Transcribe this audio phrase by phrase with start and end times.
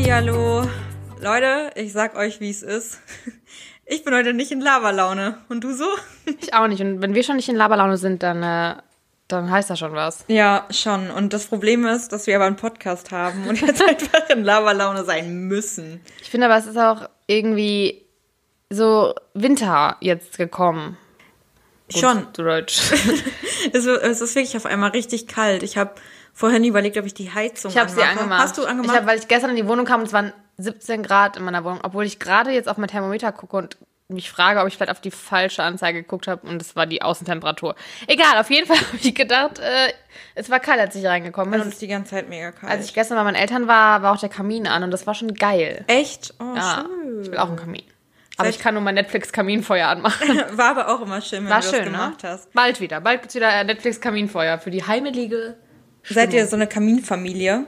[0.00, 0.66] Hallihallo.
[1.20, 2.98] Leute, ich sag euch, wie es ist.
[3.84, 5.38] Ich bin heute nicht in Laberlaune.
[5.48, 5.84] Und du so?
[6.40, 6.80] Ich auch nicht.
[6.80, 8.80] Und wenn wir schon nicht in Laberlaune sind, dann, äh,
[9.26, 10.24] dann heißt das schon was.
[10.28, 11.10] Ja, schon.
[11.10, 15.04] Und das Problem ist, dass wir aber einen Podcast haben und jetzt einfach in Laberlaune
[15.04, 16.00] sein müssen.
[16.22, 18.06] Ich finde aber, es ist auch irgendwie
[18.70, 20.96] so Winter jetzt gekommen.
[21.92, 22.32] Gut, Schon.
[22.32, 22.80] Zu Deutsch.
[23.74, 25.62] Es, es ist wirklich auf einmal richtig kalt.
[25.62, 25.92] Ich habe
[26.40, 28.42] vorhin überlegt, ob ich die Heizung Ich habe sie angemacht.
[28.42, 28.90] Hast du angemacht?
[28.94, 31.44] Ich hab, weil ich gestern in die Wohnung kam und es waren 17 Grad in
[31.44, 33.76] meiner Wohnung, obwohl ich gerade jetzt auf mein Thermometer gucke und
[34.08, 37.00] mich frage, ob ich vielleicht auf die falsche Anzeige geguckt habe und es war die
[37.00, 37.76] Außentemperatur.
[38.08, 39.92] Egal, auf jeden Fall habe ich gedacht, äh,
[40.34, 41.60] es war kalt, als ich reingekommen bin.
[41.60, 42.72] es Und ist die ganze Zeit mega kalt.
[42.72, 45.14] als ich gestern bei meinen Eltern war, war auch der Kamin an und das war
[45.14, 45.84] schon geil.
[45.86, 46.34] Echt?
[46.40, 47.22] Oh, Ja, schön.
[47.22, 47.84] ich will auch einen Kamin.
[48.36, 50.26] Aber Seit- ich kann nur mein Netflix-Kaminfeuer anmachen.
[50.56, 51.90] War aber auch immer schön, wenn War du schön, das ne?
[51.98, 52.52] gemacht hast.
[52.54, 53.00] Bald wieder.
[53.02, 55.56] Bald gibt's wieder äh, Netflix-Kaminfeuer für die heimelige.
[56.04, 57.66] Seid ihr so eine Kaminfamilie?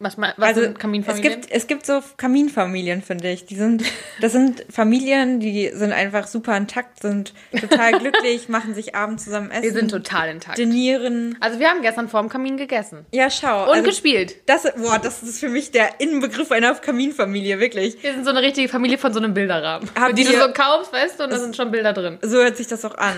[0.00, 1.40] Was, was Also sind es Kaminfamilien?
[1.40, 3.46] gibt, es gibt so Kaminfamilien, finde ich.
[3.46, 3.84] Die sind,
[4.20, 9.50] das sind Familien, die sind einfach super intakt, sind total glücklich, machen sich abends zusammen
[9.52, 10.58] essen, Wir sind total intakt.
[10.58, 11.36] dinieren.
[11.40, 13.06] Also wir haben gestern vor dem Kamin gegessen.
[13.12, 13.64] Ja, schau.
[13.64, 14.36] Und also, gespielt.
[14.46, 18.02] das, boah, das ist für mich der Inbegriff einer Kaminfamilie, wirklich.
[18.02, 19.88] Wir sind so eine richtige Familie von so einem Bilderrahmen.
[19.98, 22.18] Habt die du so kaufst, weißt du, und da sind schon Bilder drin.
[22.20, 23.14] So hört sich das auch an.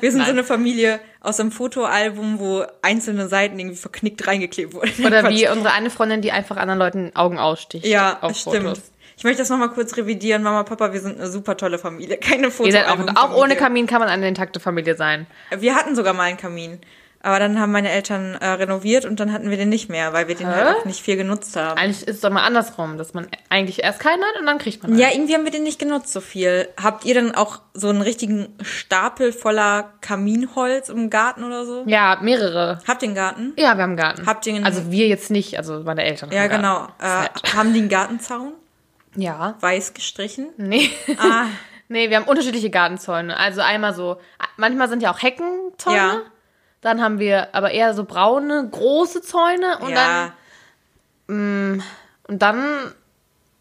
[0.00, 5.06] Wir sind so eine Familie aus einem Fotoalbum, wo einzelne Seiten irgendwie verknickt reingeklebt wurden.
[5.06, 7.86] Oder wie unsere eine Freundin, die einfach anderen Leuten Augen aussticht.
[7.86, 8.64] Ja, stimmt.
[8.64, 8.82] Fotos.
[9.16, 10.42] Ich möchte das nochmal kurz revidieren.
[10.42, 12.16] Mama, Papa, wir sind eine super tolle Familie.
[12.16, 15.26] Keine Ihr seid auch, auch ohne Kamin kann man eine intakte Familie sein.
[15.56, 16.80] Wir hatten sogar mal einen Kamin.
[17.24, 20.28] Aber dann haben meine Eltern äh, renoviert und dann hatten wir den nicht mehr, weil
[20.28, 20.54] wir den Hä?
[20.54, 21.78] halt auch nicht viel genutzt haben.
[21.78, 24.82] Eigentlich ist es doch mal andersrum, dass man eigentlich erst keinen hat und dann kriegt
[24.82, 25.00] man einen.
[25.00, 26.68] Ja, irgendwie haben wir den nicht genutzt so viel.
[26.80, 31.84] Habt ihr denn auch so einen richtigen Stapel voller Kaminholz im Garten oder so?
[31.86, 32.80] Ja, mehrere.
[32.86, 33.52] Habt ihr einen Garten?
[33.56, 34.26] Ja, wir haben einen Garten.
[34.26, 36.30] Habt ihr einen- also wir jetzt nicht, also meine Eltern.
[36.30, 36.88] Ja, genau.
[37.00, 38.52] Äh, haben die einen Gartenzaun?
[39.16, 39.54] Ja.
[39.60, 40.48] Weiß gestrichen?
[40.58, 40.90] Nee.
[41.18, 41.46] Ah,
[41.88, 43.34] nee, wir haben unterschiedliche Gartenzäune.
[43.36, 44.18] Also einmal so,
[44.58, 45.96] manchmal sind ja auch Heckenzäune.
[45.96, 46.20] Ja.
[46.84, 49.78] Dann haben wir aber eher so braune, große Zäune.
[49.80, 50.32] Und ja.
[51.26, 51.82] dann,
[52.28, 52.92] und dann,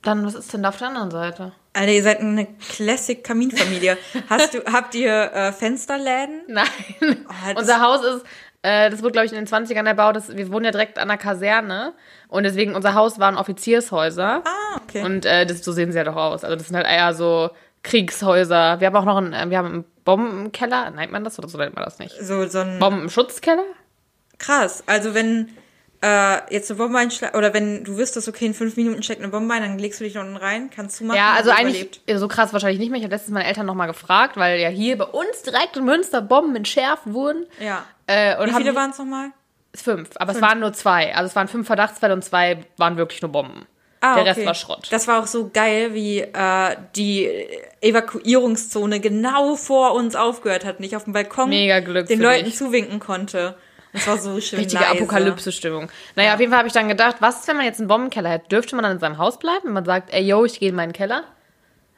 [0.02, 1.54] dann, was ist denn da auf der anderen Seite?
[1.72, 3.98] Alter, ihr seid eine Classic-Kaminfamilie.
[4.30, 6.42] Hast du, habt ihr äh, Fensterläden?
[6.48, 6.68] Nein.
[7.00, 8.26] das- Unser Haus ist,
[8.62, 10.18] äh, das wurde, glaube ich, in den 20ern erbaut.
[10.18, 11.94] Das, wir wohnen ja direkt an der Kaserne.
[12.28, 14.44] Und deswegen, unser Haus waren Offiziershäuser.
[14.46, 15.02] Ah, okay.
[15.06, 16.44] Und äh, das, so sehen sie ja doch aus.
[16.44, 17.52] Also das sind halt eher so
[17.84, 18.80] Kriegshäuser.
[18.80, 20.92] Wir haben auch noch einen, äh, wir haben einen Bombenkeller.
[20.92, 22.16] Nennt man das oder so nennt man das nicht?
[22.20, 23.64] so, so ein Bombenschutzkeller?
[24.38, 24.84] Krass.
[24.88, 25.50] Also wenn
[26.04, 29.32] äh, jetzt eine Bombe einschlägt, oder wenn du wüsstest, okay, in fünf Minuten schlägt eine
[29.32, 31.18] Bombe ein, dann legst du dich unten rein, kannst du machen.
[31.18, 32.20] Ja, also eigentlich überlebt.
[32.20, 33.00] so krass wahrscheinlich nicht mehr.
[33.00, 36.22] Ich habe letztens meine Eltern nochmal gefragt, weil ja hier bei uns direkt in Münster
[36.22, 37.46] Bomben entschärft wurden.
[37.60, 37.86] Ja.
[38.08, 39.30] Äh, und Wie viele waren es nochmal?
[39.76, 41.16] Fünf, aber es waren nur zwei.
[41.16, 43.66] Also es waren fünf Verdachtsfälle und zwei waren wirklich nur Bomben.
[44.06, 44.32] Ah, Der okay.
[44.34, 44.88] Rest war Schrott.
[44.92, 47.30] Das war auch so geil, wie äh, die
[47.80, 52.58] Evakuierungszone genau vor uns aufgehört hat, nicht auf dem Balkon Mega Glück den Leuten dich.
[52.58, 53.56] zuwinken konnte.
[53.94, 54.86] Das war so schön Richtige.
[54.88, 55.90] Apokalypse-Stimmung.
[56.16, 58.30] Naja, auf jeden Fall habe ich dann gedacht, was ist, wenn man jetzt einen Bombenkeller
[58.30, 58.50] hätte?
[58.50, 60.76] Dürfte man dann in seinem Haus bleiben, wenn man sagt, ey, yo, ich gehe in
[60.76, 61.24] meinen Keller?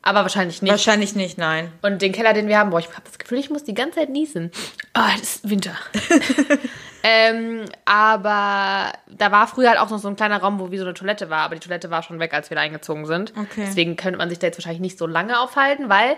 [0.03, 0.69] Aber wahrscheinlich nicht.
[0.69, 1.71] Wahrscheinlich nicht, nein.
[1.81, 3.97] Und den Keller, den wir haben, boah, ich habe das Gefühl, ich muss die ganze
[4.01, 4.51] Zeit niesen.
[4.93, 5.75] Ah, es ist Winter.
[7.07, 10.85] ähm, aber da war früher halt auch noch so ein kleiner Raum, wo wie so
[10.85, 13.31] eine Toilette war, aber die Toilette war schon weg, als wir da eingezogen sind.
[13.37, 13.63] Okay.
[13.67, 16.17] Deswegen könnte man sich da jetzt wahrscheinlich nicht so lange aufhalten, weil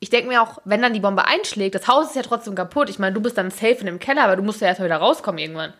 [0.00, 2.88] ich denke mir auch, wenn dann die Bombe einschlägt, das Haus ist ja trotzdem kaputt.
[2.88, 4.96] Ich meine, du bist dann safe in dem Keller, aber du musst ja erstmal wieder
[4.96, 5.74] rauskommen irgendwann.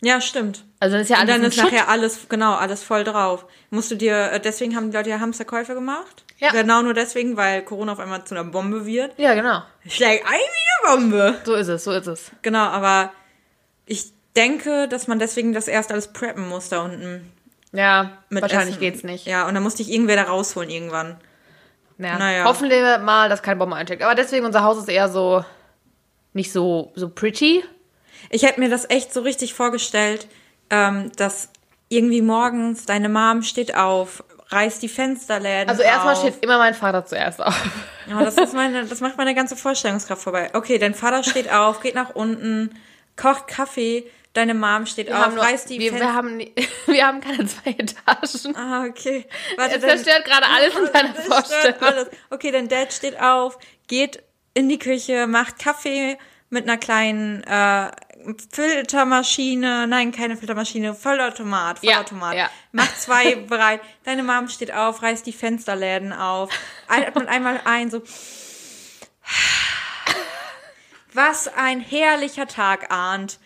[0.00, 0.64] Ja, stimmt.
[0.80, 1.64] Also dann ist ja Und alles dann in ist Schutt.
[1.72, 3.44] nachher alles, genau, alles voll drauf.
[3.68, 6.24] Musst du dir, äh, deswegen haben die Leute ja Hamsterkäufe gemacht.
[6.38, 6.50] Ja.
[6.50, 9.12] Genau nur deswegen, weil Corona auf einmal zu einer Bombe wird.
[9.18, 9.62] Ja, genau.
[9.86, 11.34] Schlägt ein wie eine Bombe.
[11.44, 12.32] So ist es, so ist es.
[12.42, 13.12] Genau, aber
[13.92, 17.30] ich denke, dass man deswegen das erst alles preppen muss da unten.
[17.72, 18.80] Ja, Mit wahrscheinlich Essen.
[18.80, 19.26] geht's nicht.
[19.26, 21.16] Ja, und dann musste ich irgendwer da rausholen irgendwann.
[21.98, 22.18] Ja.
[22.18, 22.44] Naja.
[22.44, 24.02] Hoffen wir mal, dass keine Bombe einschlägt.
[24.02, 25.44] Aber deswegen, unser Haus ist eher so
[26.32, 27.62] nicht so, so pretty.
[28.30, 30.26] Ich hätte mir das echt so richtig vorgestellt,
[30.70, 31.50] ähm, dass
[31.88, 36.20] irgendwie morgens deine Mom steht auf, reißt die Fensterläden Also erstmal auf.
[36.20, 37.54] steht immer mein Vater zuerst auf.
[38.08, 40.50] Ja, das, ist meine, das macht meine ganze Vorstellungskraft vorbei.
[40.54, 42.74] Okay, dein Vater steht auf, geht nach unten,
[43.16, 46.06] kocht Kaffee, deine Mom steht Wir auf, reißt die wir, Fenster...
[46.08, 46.38] wir, haben,
[46.86, 48.56] wir haben keine zwei Etagen.
[48.56, 49.26] Ah, okay.
[49.56, 51.80] Warte, Es zerstört gerade alles in deiner Vorstellung.
[51.80, 52.08] alles.
[52.30, 54.22] Okay, dein Dad steht auf, geht
[54.54, 56.18] in die Küche, macht Kaffee
[56.50, 57.90] mit einer kleinen äh,
[58.52, 62.34] Filtermaschine, nein, keine Filtermaschine, Vollautomat, Ja, Vollautomat.
[62.36, 62.50] ja.
[62.72, 63.80] Macht zwei bereit.
[64.04, 66.50] Deine Mom steht auf, reißt die Fensterläden auf,
[66.88, 68.02] atmet einmal ein, so.
[71.14, 73.38] Was ein herrlicher Tag ahnt.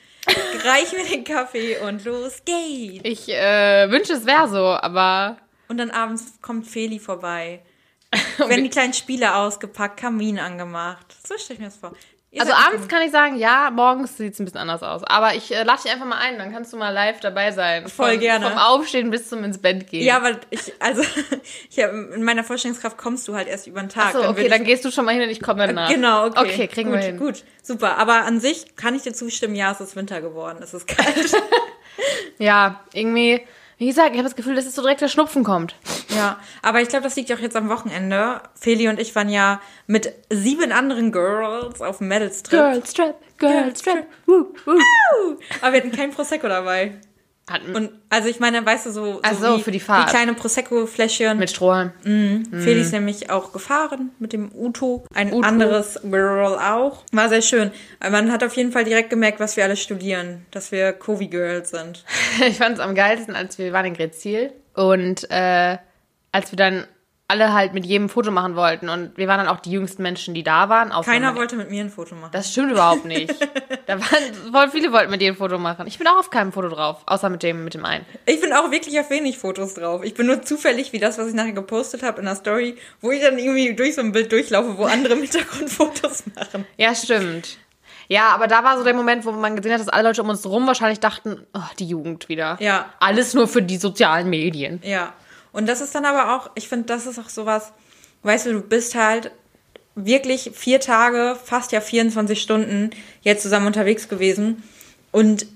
[0.65, 3.01] Reich mir den Kaffee und los geht's.
[3.05, 7.63] Ich äh, wünsche, es wäre so, aber Und dann abends kommt Feli vorbei.
[8.39, 11.17] Werden die kleinen Spiele ausgepackt, Kamin angemacht.
[11.27, 11.93] So stelle ich mir das vor.
[12.41, 15.03] Also abends kann ich sagen, ja, morgens sieht es ein bisschen anders aus.
[15.05, 17.89] Aber ich äh, lade dich einfach mal ein, dann kannst du mal live dabei sein.
[17.89, 18.49] Voll Von- gerne.
[18.51, 20.05] Vom Aufstehen bis zum ins Bett gehen.
[20.05, 21.03] Ja, aber ich, also,
[21.71, 24.15] ich hab, in meiner Vorstellungskraft kommst du halt erst über den Tag.
[24.15, 25.91] Okay, würd dann ich, gehst du schon mal hin und ich komme danach.
[25.91, 26.41] Genau, okay.
[26.41, 27.19] Okay, kriegen gut, wir hin.
[27.19, 27.99] Gut, super.
[27.99, 30.59] Aber an sich kann ich dir zustimmen, ja, es ist Winter geworden.
[30.63, 31.33] Es ist kalt.
[32.39, 33.41] Ja, irgendwie,
[33.79, 35.75] wie gesagt, ich habe das Gefühl, dass es so direkt der Schnupfen kommt.
[36.15, 38.41] ja, aber ich glaube, das liegt ja auch jetzt am Wochenende.
[38.55, 42.59] Feli und ich waren ja mit sieben anderen Girls auf dem Mädelstrip.
[42.59, 44.07] Girls Trip, Girls Trip.
[44.27, 45.37] Woo, woo.
[45.61, 47.01] Aber wir hatten kein Prosecco dabei.
[47.49, 50.09] Hatten Und also ich meine, weißt du, so, so Ach so, wie, für die Fahrt.
[50.09, 51.39] wie kleine Prosecco-Fläschchen.
[51.39, 51.93] mit Strohhalm.
[52.03, 55.05] Feli ist nämlich auch gefahren mit dem Uto.
[55.15, 55.47] Ein Uto.
[55.47, 57.05] anderes Girl auch.
[57.13, 57.71] War sehr schön.
[58.01, 60.45] Man hat auf jeden Fall direkt gemerkt, was wir alle studieren.
[60.51, 62.05] Dass wir Covi-Girls sind.
[62.49, 65.79] Ich fand es am geilsten, als wir waren in Grezil und äh,
[66.33, 66.85] als wir dann
[67.29, 70.33] alle halt mit jedem Foto machen wollten und wir waren dann auch die jüngsten Menschen,
[70.33, 70.91] die da waren.
[71.05, 72.31] Keiner meine- wollte mit mir ein Foto machen.
[72.33, 73.35] Das stimmt überhaupt nicht.
[73.87, 75.89] da waren voll viele wollten mit dir ein Foto machen.
[75.89, 78.07] Ich bin auch auf keinem Foto drauf, außer mit dem mit dem einen.
[78.27, 80.05] Ich bin auch wirklich auf wenig Fotos drauf.
[80.05, 83.11] Ich bin nur zufällig wie das, was ich nachher gepostet habe in der Story, wo
[83.11, 86.65] ich dann irgendwie durch so ein Bild durchlaufe, wo andere im Hintergrund Fotos machen.
[86.77, 87.59] Ja, stimmt.
[88.09, 90.29] Ja, aber da war so der Moment, wo man gesehen hat, dass alle Leute um
[90.29, 92.57] uns rum wahrscheinlich dachten, oh, die Jugend wieder.
[92.61, 92.87] Ja.
[93.01, 94.81] Alles nur für die sozialen Medien.
[94.85, 95.13] Ja.
[95.57, 97.73] Und das ist dann aber auch, ich finde, das ist auch sowas,
[98.25, 99.31] weißt du, du bist halt
[99.95, 102.91] wirklich vier Tage, fast ja 24 Stunden
[103.23, 104.63] jetzt zusammen unterwegs gewesen.
[105.13, 105.47] Und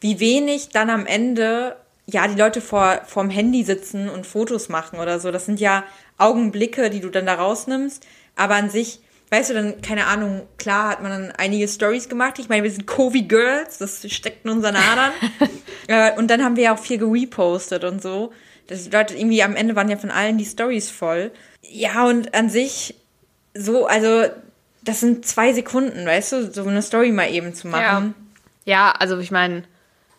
[0.00, 1.74] wie wenig dann am Ende,
[2.06, 5.32] ja, die Leute vor, vorm Handy sitzen und Fotos machen oder so.
[5.32, 5.82] Das sind ja
[6.18, 8.06] Augenblicke, die du dann da rausnimmst.
[8.36, 9.00] Aber an sich,
[9.30, 12.38] weißt du, dann, keine Ahnung, klar hat man dann einige Stories gemacht.
[12.38, 15.10] Ich meine, wir sind Covid-Girls, das steckt in unseren Adern.
[15.88, 18.32] äh, und dann haben wir ja auch viel gerepostet und so.
[18.68, 21.30] Das Leute, irgendwie am Ende waren ja von allen die Stories voll.
[21.62, 22.94] Ja, und an sich,
[23.54, 24.24] so, also,
[24.82, 28.14] das sind zwei Sekunden, weißt du, so eine Story mal eben zu machen.
[28.64, 29.64] Ja, also ich meine,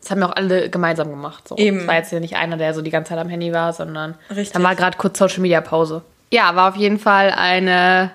[0.04, 1.48] das haben wir auch alle gemeinsam gemacht.
[1.48, 1.56] So.
[1.56, 1.80] Eben.
[1.80, 4.16] Es war jetzt ja nicht einer, der so die ganze Zeit am Handy war, sondern
[4.30, 4.52] Richtig.
[4.52, 6.04] dann war gerade kurz Social Media Pause.
[6.32, 8.12] Ja, war auf jeden Fall eine,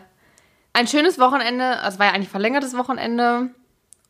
[0.75, 1.79] ein schönes Wochenende.
[1.79, 3.49] Also es war ja eigentlich verlängertes Wochenende.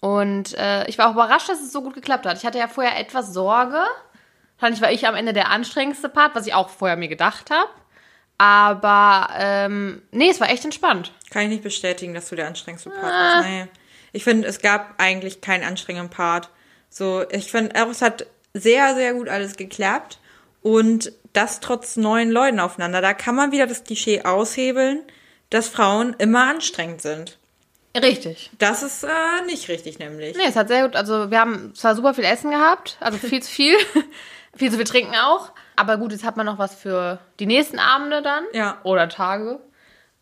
[0.00, 2.37] Und äh, ich war auch überrascht, dass es so gut geklappt hat.
[2.38, 3.81] Ich hatte ja vorher etwas Sorge.
[4.58, 7.70] Wahrscheinlich war ich am Ende der anstrengendste Part, was ich auch vorher mir gedacht habe.
[8.38, 11.12] Aber ähm, nee, es war echt entspannt.
[11.31, 13.49] Kann ich nicht bestätigen, dass du der anstrengendste Part warst.
[13.49, 13.66] Nee.
[14.12, 16.49] Ich finde, es gab eigentlich keinen anstrengenden Part.
[16.88, 20.19] So, ich finde, es hat sehr, sehr gut alles geklappt.
[20.62, 23.00] Und das trotz neuen Leuten aufeinander.
[23.00, 25.02] Da kann man wieder das Klischee aushebeln,
[25.50, 27.38] dass Frauen immer anstrengend sind.
[27.96, 28.50] Richtig.
[28.58, 30.37] Das ist äh, nicht richtig, nämlich.
[30.37, 33.43] Nee, es hat sehr gut, also wir haben zwar super viel Essen gehabt, also viel
[33.43, 33.75] zu viel,
[34.56, 37.79] viel zu viel trinken auch, aber gut, jetzt hat man noch was für die nächsten
[37.79, 38.79] Abende dann Ja.
[38.83, 39.61] oder Tage.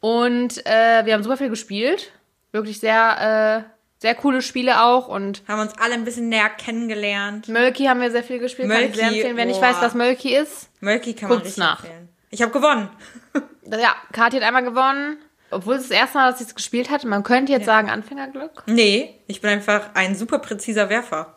[0.00, 2.12] Und äh, wir haben super viel gespielt,
[2.52, 3.70] wirklich sehr, äh,
[4.00, 7.48] sehr coole Spiele auch und Haben uns alle ein bisschen näher kennengelernt.
[7.48, 9.36] Mölki haben wir sehr viel gespielt, kann ich sehr Mölki, empfehlen.
[9.36, 9.68] Wer nicht boah.
[9.68, 11.82] weiß, was Mölki ist, Mölki kann man richtig nach.
[11.82, 12.08] empfehlen.
[12.30, 12.90] Ich habe gewonnen.
[13.70, 15.16] ja, Kathi hat einmal gewonnen,
[15.50, 17.04] obwohl es das erste Mal, dass sie es gespielt hat.
[17.04, 18.64] Man könnte jetzt sagen Anfängerglück.
[18.66, 21.35] Nee, ich bin einfach ein super präziser Werfer.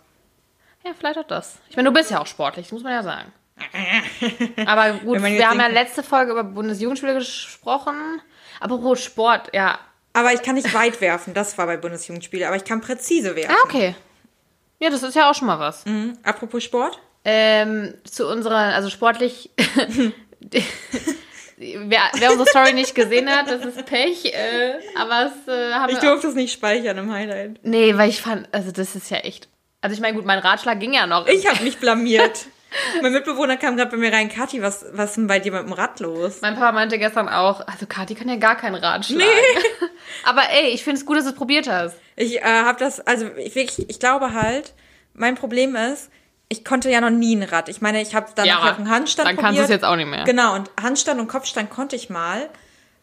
[0.85, 1.59] Ja, vielleicht auch das.
[1.69, 3.31] Ich meine, du bist ja auch sportlich, muss man ja sagen.
[4.65, 8.21] Aber gut, wir haben ja letzte Folge über Bundesjugendspiele gesprochen.
[8.59, 9.79] Apropos Sport, ja.
[10.13, 13.55] Aber ich kann nicht weit werfen, das war bei Bundesjugendspiele, aber ich kann präzise werfen.
[13.55, 13.95] Ah, okay.
[14.79, 15.85] Ja, das ist ja auch schon mal was.
[15.85, 16.17] Mhm.
[16.23, 16.99] Apropos Sport.
[17.25, 19.51] Ähm, zu unserer, also sportlich.
[21.57, 24.25] wer, wer unsere Story nicht gesehen hat, das ist Pech.
[24.25, 27.59] Äh, aber es äh, haben Ich durfte es nicht speichern im Highlight.
[27.63, 29.48] Nee, weil ich fand, also das ist ja echt.
[29.81, 31.27] Also ich meine, gut, mein Ratschlag ging ja noch.
[31.27, 32.47] Ich habe mich blamiert.
[33.01, 34.29] mein Mitbewohner kam gerade bei mir rein.
[34.29, 36.41] Kathi, was, was ist denn bei dir mit dem Rad los?
[36.41, 39.29] Mein Papa meinte gestern auch, also Kathi kann ja gar keinen Rat schlagen.
[40.23, 41.95] Aber ey, ich finde es gut, dass du es probiert hast.
[42.15, 44.73] Ich äh, habe das, also ich, wirklich, ich glaube halt,
[45.13, 46.09] mein Problem ist,
[46.49, 47.69] ich konnte ja noch nie ein Rad.
[47.69, 49.55] Ich meine, ich habe dann Ja, auf einen Handstand dann probiert.
[49.55, 50.23] kannst du es jetzt auch nicht mehr.
[50.25, 52.49] Genau, und Handstand und Kopfstand konnte ich mal.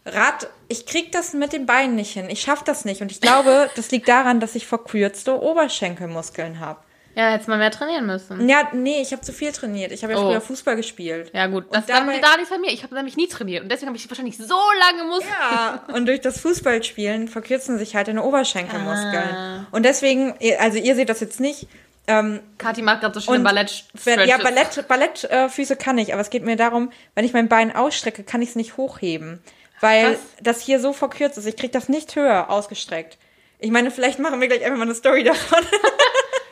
[0.06, 2.30] Rad, ich krieg das mit den Beinen nicht hin.
[2.30, 3.02] Ich schaff das nicht.
[3.02, 6.80] Und ich glaube, das liegt daran, dass ich verkürzte Oberschenkelmuskeln habe.
[7.14, 8.46] Ja, hättest mal mehr trainieren müssen.
[8.46, 9.90] Ja, nee, ich habe zu viel trainiert.
[9.90, 10.28] Ich habe ja Oh.
[10.28, 11.30] früher Fußball gespielt.
[11.32, 12.70] Ja gut, das dann dabei- da nicht bei mir.
[12.70, 15.32] Ich habe nämlich nie trainiert und deswegen habe ich wahrscheinlich so lange Muskeln.
[15.50, 19.34] Ja, und durch das Fußballspielen verkürzen sich halt deine Oberschenkelmuskeln.
[19.34, 19.66] Ah.
[19.70, 21.68] Und deswegen, also ihr seht das jetzt nicht.
[22.06, 26.12] Ähm, Kathi macht gerade so schöne und ballett wenn, ja, Ballett, Ballettfüße äh, kann ich,
[26.12, 29.42] aber es geht mir darum, wenn ich mein Bein ausstrecke, kann ich es nicht hochheben.
[29.80, 30.20] Weil Krass.
[30.42, 31.46] das hier so verkürzt ist.
[31.46, 33.18] Ich krieg das nicht höher ausgestreckt.
[33.58, 35.64] Ich meine, vielleicht machen wir gleich einfach mal eine Story davon.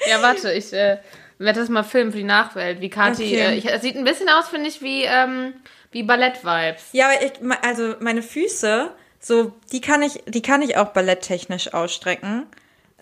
[0.07, 0.99] Ja, warte, ich, äh,
[1.39, 3.25] werde das mal filmen für die Nachwelt, wie Kathi.
[3.25, 3.41] Okay.
[3.41, 5.55] Äh, ich, es sieht ein bisschen aus, finde ich, wie, ähm,
[5.91, 6.89] wie Ballett-Vibes.
[6.93, 11.73] Ja, aber ich, also meine Füße, so, die kann ich, die kann ich auch balletttechnisch
[11.73, 12.47] ausstrecken.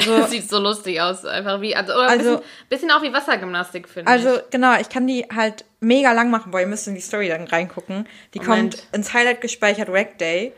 [0.00, 3.02] So, Das sieht so lustig aus, einfach wie, also, oder ein Also- bisschen, bisschen auch
[3.02, 4.50] wie Wassergymnastik, finde also ich.
[4.50, 6.50] genau, ich kann die halt mega lang machen.
[6.50, 8.08] Boah, ihr müsst in die Story dann reingucken.
[8.34, 8.76] Die Moment.
[8.78, 10.52] kommt ins Highlight gespeichert, Rack Day.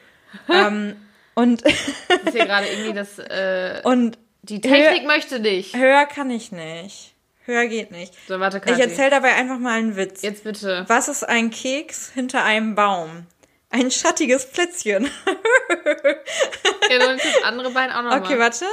[0.49, 0.97] ähm,
[1.35, 1.95] und, ist
[2.33, 5.75] hier gerade irgendwie das, äh, und die Technik möchte nicht.
[5.77, 7.13] höher kann ich nicht.
[7.47, 8.15] Höher geht nicht.
[8.29, 8.81] So, warte, Ich Kathi.
[8.83, 10.23] erzähle dabei einfach mal einen Witz.
[10.23, 10.85] Jetzt bitte.
[10.89, 13.27] Was ist ein Keks hinter einem Baum?
[13.71, 15.11] Ein schattiges Plätzchen.
[16.91, 18.21] Ja, nimmst das andere Bein auch nochmal.
[18.21, 18.67] Okay, warte.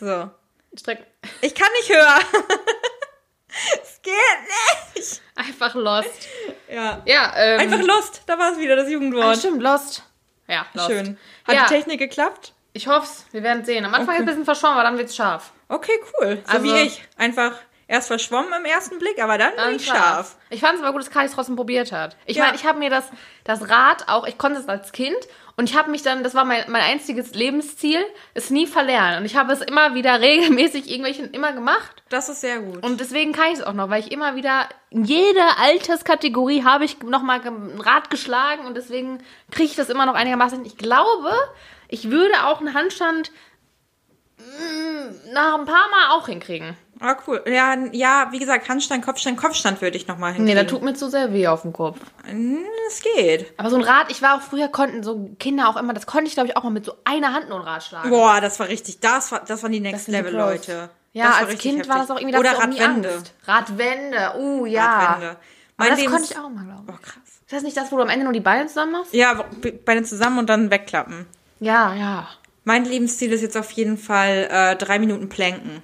[0.00, 0.30] So.
[0.78, 1.06] Streck.
[1.42, 2.18] Ich kann nicht höher.
[3.82, 5.22] es geht nicht.
[5.34, 6.28] Einfach Lost.
[6.68, 7.02] Ja.
[7.04, 7.60] Ja, ähm.
[7.60, 8.22] Einfach Lost.
[8.26, 9.36] Da war es wieder, das Ah, Jugendwort.
[9.38, 10.04] stimmt, Lost.
[10.48, 10.88] Ja, Lost.
[10.88, 11.18] Schön.
[11.46, 11.66] Hat Ja.
[11.66, 12.54] die Technik geklappt?
[12.72, 13.26] Ich hoff's.
[13.32, 13.84] Wir werden sehen.
[13.84, 14.16] Am Anfang Okay.
[14.16, 15.52] ist ein bisschen verschwommen, aber dann wird's scharf.
[15.68, 16.42] Okay, cool.
[16.46, 17.02] So Also- wie ich.
[17.16, 17.52] Einfach
[17.88, 20.36] erst verschwommen im ersten Blick, aber dann, Dann dann scharf.
[20.50, 22.16] Ich fand es aber gut, dass Kali es trotzdem probiert hat.
[22.26, 22.44] Ich Ja.
[22.44, 23.04] meine, ich habe mir das,
[23.44, 25.16] das Rad auch, ich konnte es als Kind
[25.60, 27.98] und ich habe mich dann, das war mein, mein einziges Lebensziel,
[28.32, 29.18] es nie verlernen.
[29.18, 32.02] Und ich habe es immer wieder regelmäßig irgendwelchen immer gemacht.
[32.08, 32.82] Das ist sehr gut.
[32.82, 36.86] Und deswegen kann ich es auch noch, weil ich immer wieder in jeder Alterskategorie habe
[36.86, 39.18] ich nochmal ein Rad geschlagen und deswegen
[39.50, 40.60] kriege ich das immer noch einigermaßen.
[40.62, 40.66] hin.
[40.66, 41.30] Ich glaube,
[41.88, 43.30] ich würde auch einen Handstand
[44.38, 46.74] mm, nach ein paar Mal auch hinkriegen.
[47.02, 47.42] Ah, cool.
[47.46, 50.66] Ja, ja, wie gesagt, Handstand, Kopfstand, Kopfstand würde ich nochmal Nee, hinkriegen.
[50.66, 51.98] da tut mir zu sehr weh auf dem Kopf.
[52.26, 53.52] Hm, Es geht.
[53.56, 56.26] Aber so ein Rad, ich war auch früher, konnten so Kinder auch immer, das konnte
[56.28, 58.10] ich glaube ich auch mal mit so einer Hand nur ein Rad schlagen.
[58.10, 60.32] Boah, das war richtig, das, war, das waren die Next Level.
[60.34, 60.90] Leute.
[61.12, 62.16] Ja, als Kind war das heftig.
[62.16, 63.08] auch irgendwie, Oder Radwände.
[63.14, 63.32] Angst.
[63.46, 64.84] Radwände, uh, ja.
[64.98, 65.36] Radwände.
[65.78, 66.94] Aber das Lebens- konnte ich auch mal, glaube ich.
[66.94, 67.22] Oh, krass.
[67.46, 69.12] Ist das nicht das, wo du am Ende nur die Beine zusammen machst?
[69.14, 69.42] Ja,
[69.84, 71.26] beide zusammen und dann wegklappen.
[71.60, 72.28] Ja, ja.
[72.64, 75.82] Mein Lebensziel ist jetzt auf jeden Fall äh, drei Minuten Planken.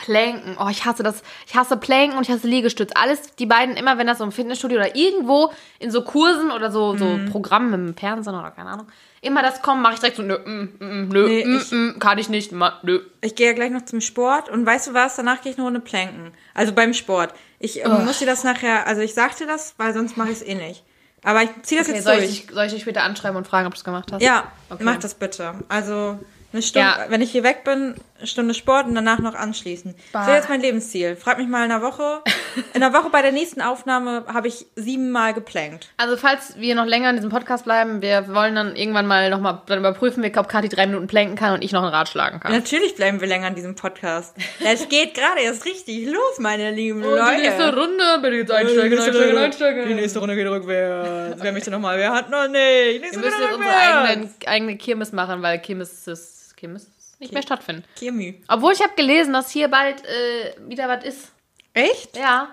[0.00, 0.56] Planken.
[0.58, 1.22] Oh, ich hasse das.
[1.46, 2.90] Ich hasse Planken und ich hasse Liegestütz.
[2.94, 6.70] Alles, die beiden immer, wenn das so im Fitnessstudio oder irgendwo in so Kursen oder
[6.70, 7.26] so, so Mhm.
[7.26, 8.86] Programmen im Fernsehen oder keine Ahnung,
[9.20, 11.98] immer das kommen, mache ich direkt so, nö, mm, mm, nö, Nee, mm, ich- mm,
[11.98, 13.00] kann ich nicht, ma, nö.
[13.20, 15.16] Ich gehe ja gleich noch zum Sport und weißt du was?
[15.16, 16.32] Danach gehe ich eine Runde planken.
[16.54, 17.34] Also beim Sport.
[17.58, 20.36] Ich ähm, muss dir das nachher, also ich sag dir das, weil sonst mache ich
[20.36, 20.82] es eh nicht.
[21.22, 22.30] Aber ich ziehe das Okay, jetzt soll, durch.
[22.30, 24.22] ich, soll ich dich später anschreiben und fragen, ob du es gemacht hast?
[24.22, 24.82] Ja, Okay.
[24.84, 25.52] mach das bitte.
[25.68, 26.18] Also
[26.52, 27.06] eine Stunde, Ja.
[27.08, 29.94] wenn ich hier weg bin, eine Stunde Sport und danach noch anschließen.
[30.12, 31.16] Das wäre jetzt mein Lebensziel.
[31.16, 32.22] Frag mich mal in einer Woche.
[32.74, 35.88] In einer Woche bei der nächsten Aufnahme habe ich siebenmal geplankt.
[35.98, 39.62] Also falls wir noch länger in diesem Podcast bleiben, wir wollen dann irgendwann mal nochmal
[39.66, 42.50] dann überprüfen, ob Kathi drei Minuten planken kann und ich noch ein Rad schlagen kann.
[42.50, 44.36] Natürlich bleiben wir länger in diesem Podcast.
[44.64, 47.76] Es geht gerade erst richtig los, meine lieben Und die nächste Leute.
[47.76, 49.88] Runde, bitte jetzt einsteigen, einsteigen, einsteigen.
[49.88, 51.40] Die nächste Runde geht rückwärts.
[51.40, 51.98] Wer möchte nochmal?
[51.98, 53.00] Wer hat noch nicht?
[53.00, 56.86] Wir müssen jetzt unsere eigene, eigene Kirmes machen, weil Kirmes ist, Kirmes
[57.18, 57.84] nicht mehr stattfinden.
[57.96, 58.34] Kirmü.
[58.48, 61.32] Obwohl ich habe gelesen, dass hier bald äh, wieder was ist.
[61.74, 62.16] Echt?
[62.16, 62.48] Ja.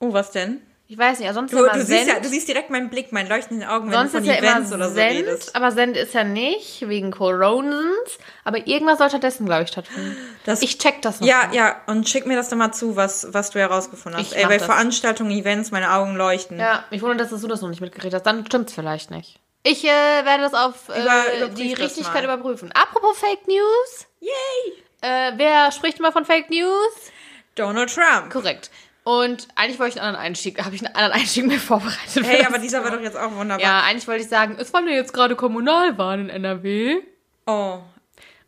[0.00, 0.60] Oh, was denn?
[0.90, 2.08] Ich weiß nicht, sonst Du, ja du, immer siehst Send.
[2.08, 4.40] ja, du siehst direkt meinen Blick, meinen leuchtenden Augen, wenn sonst du ist von ja
[4.40, 5.54] immer Events oder so Send, redest.
[5.54, 8.18] aber Send ist ja nicht, wegen Coronans.
[8.44, 10.16] Aber irgendwas soll stattdessen, glaube ich, stattfinden.
[10.46, 11.28] Das- ich check das noch.
[11.28, 11.54] Ja, mal.
[11.54, 14.32] ja, und schick mir das doch mal zu, was, was du herausgefunden hast.
[14.32, 14.64] Ich Ey, bei das.
[14.66, 16.58] Veranstaltungen, Events, meine Augen leuchten.
[16.58, 18.22] Ja, mich wundert, dass du das noch nicht mitgekriegt hast.
[18.22, 19.38] Dann stimmt's vielleicht nicht.
[19.62, 22.70] Ich äh, werde das auf äh, Über- die Richtigkeit überprüfen.
[22.72, 24.06] Apropos Fake News.
[24.20, 24.82] Yay!
[25.00, 27.12] Äh, wer spricht immer von Fake News?
[27.54, 28.30] Donald Trump.
[28.32, 28.70] Korrekt.
[29.04, 32.24] Und eigentlich wollte ich einen anderen Einstieg, habe ich einen anderen Einstieg mehr vorbereitet.
[32.24, 33.60] Hey, aber dieser war doch jetzt auch wunderbar.
[33.60, 36.98] Ja, eigentlich wollte ich sagen, es waren ja jetzt gerade Kommunalwahlen in NRW.
[37.46, 37.78] Oh,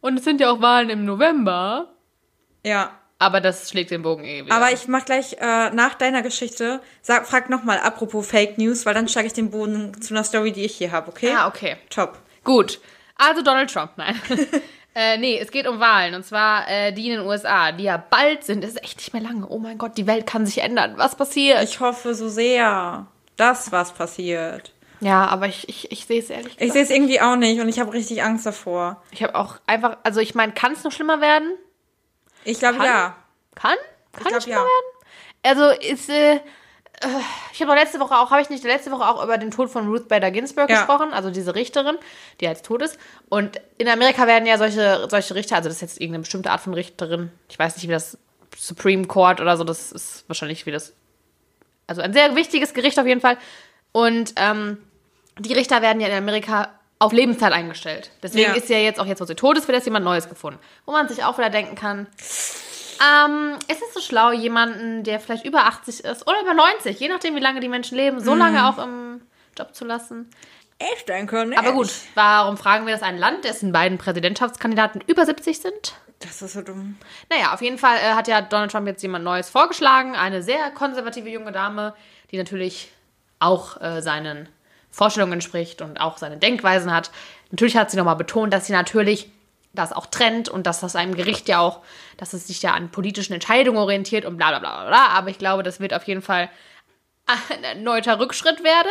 [0.02, 1.88] Und es sind ja auch Wahlen im November.
[2.64, 2.96] ja.
[3.20, 4.54] Aber das schlägt den Bogen eh wieder.
[4.56, 8.94] Aber ich mach gleich äh, nach deiner Geschichte, sag, frag nochmal apropos Fake News, weil
[8.94, 11.32] dann steige ich den Boden zu einer Story, die ich hier habe, okay?
[11.36, 11.76] Ah, okay.
[11.90, 12.18] Top.
[12.44, 12.80] Gut.
[13.16, 14.18] Also Donald Trump, nein.
[14.94, 16.14] äh, nee, es geht um Wahlen.
[16.14, 18.64] Und zwar äh, die in den USA, die ja bald sind.
[18.64, 19.46] Es ist echt nicht mehr lange.
[19.46, 20.94] Oh mein Gott, die Welt kann sich ändern.
[20.96, 21.62] Was passiert?
[21.62, 24.72] Ich hoffe so sehr, dass was passiert.
[25.00, 26.72] ja, aber ich, ich, ich sehe es ehrlich Ich gesagt.
[26.72, 29.02] sehe es irgendwie auch nicht und ich habe richtig Angst davor.
[29.10, 31.52] Ich habe auch einfach, also ich meine, kann es noch schlimmer werden?
[32.44, 33.16] Ich glaube ja.
[33.54, 33.76] Kann?
[34.12, 34.64] Kann glaub, es schlimmer ja.
[34.64, 35.00] werden?
[35.42, 36.40] Also ist, äh, äh,
[37.52, 39.88] ich habe letzte Woche auch, habe ich nicht letzte Woche auch über den Tod von
[39.88, 40.76] Ruth Bader Ginsburg Ja.
[40.76, 41.98] gesprochen, also diese Richterin,
[42.40, 42.98] die jetzt tot ist.
[43.28, 46.60] Und in Amerika werden ja solche, solche Richter, also das ist jetzt irgendeine bestimmte Art
[46.60, 48.18] von Richterin, ich weiß nicht, wie das
[48.56, 50.92] Supreme Court oder so, das ist wahrscheinlich wie das,
[51.86, 53.38] also ein sehr wichtiges Gericht auf jeden Fall.
[53.92, 54.78] Und ähm,
[55.38, 56.68] die Richter werden ja in Amerika
[57.00, 58.10] auf Lebenszeit eingestellt.
[58.22, 58.56] Deswegen Ja.
[58.56, 60.60] ist ja jetzt auch jetzt, wo sie tot ist, wird jetzt jemand Neues gefunden.
[60.86, 62.06] Wo man sich auch wieder denken kann,
[63.00, 67.08] ähm, ist es so schlau, jemanden, der vielleicht über 80 ist oder über 90, je
[67.08, 69.22] nachdem, wie lange die Menschen leben, so lange auch im
[69.58, 70.30] Job zu lassen?
[70.78, 71.58] Echt ein Körner.
[71.58, 75.94] Aber gut, warum fragen wir das ein Land, dessen beiden Präsidentschaftskandidaten über 70 sind?
[76.20, 76.98] Das ist so dumm.
[77.30, 80.14] Naja, auf jeden Fall äh, hat ja Donald Trump jetzt jemand Neues vorgeschlagen.
[80.16, 81.94] Eine sehr konservative junge Dame,
[82.30, 82.92] die natürlich
[83.38, 84.48] auch äh, seinen
[84.90, 87.10] Vorstellungen entspricht und auch seine Denkweisen hat.
[87.50, 89.30] Natürlich hat sie nochmal betont, dass sie natürlich
[89.72, 91.80] das auch trennt und dass das einem Gericht ja auch,
[92.16, 95.06] dass es sich ja an politischen Entscheidungen orientiert und bla bla bla bla.
[95.08, 96.50] Aber ich glaube, das wird auf jeden Fall
[97.50, 98.90] ein erneuter Rückschritt werden.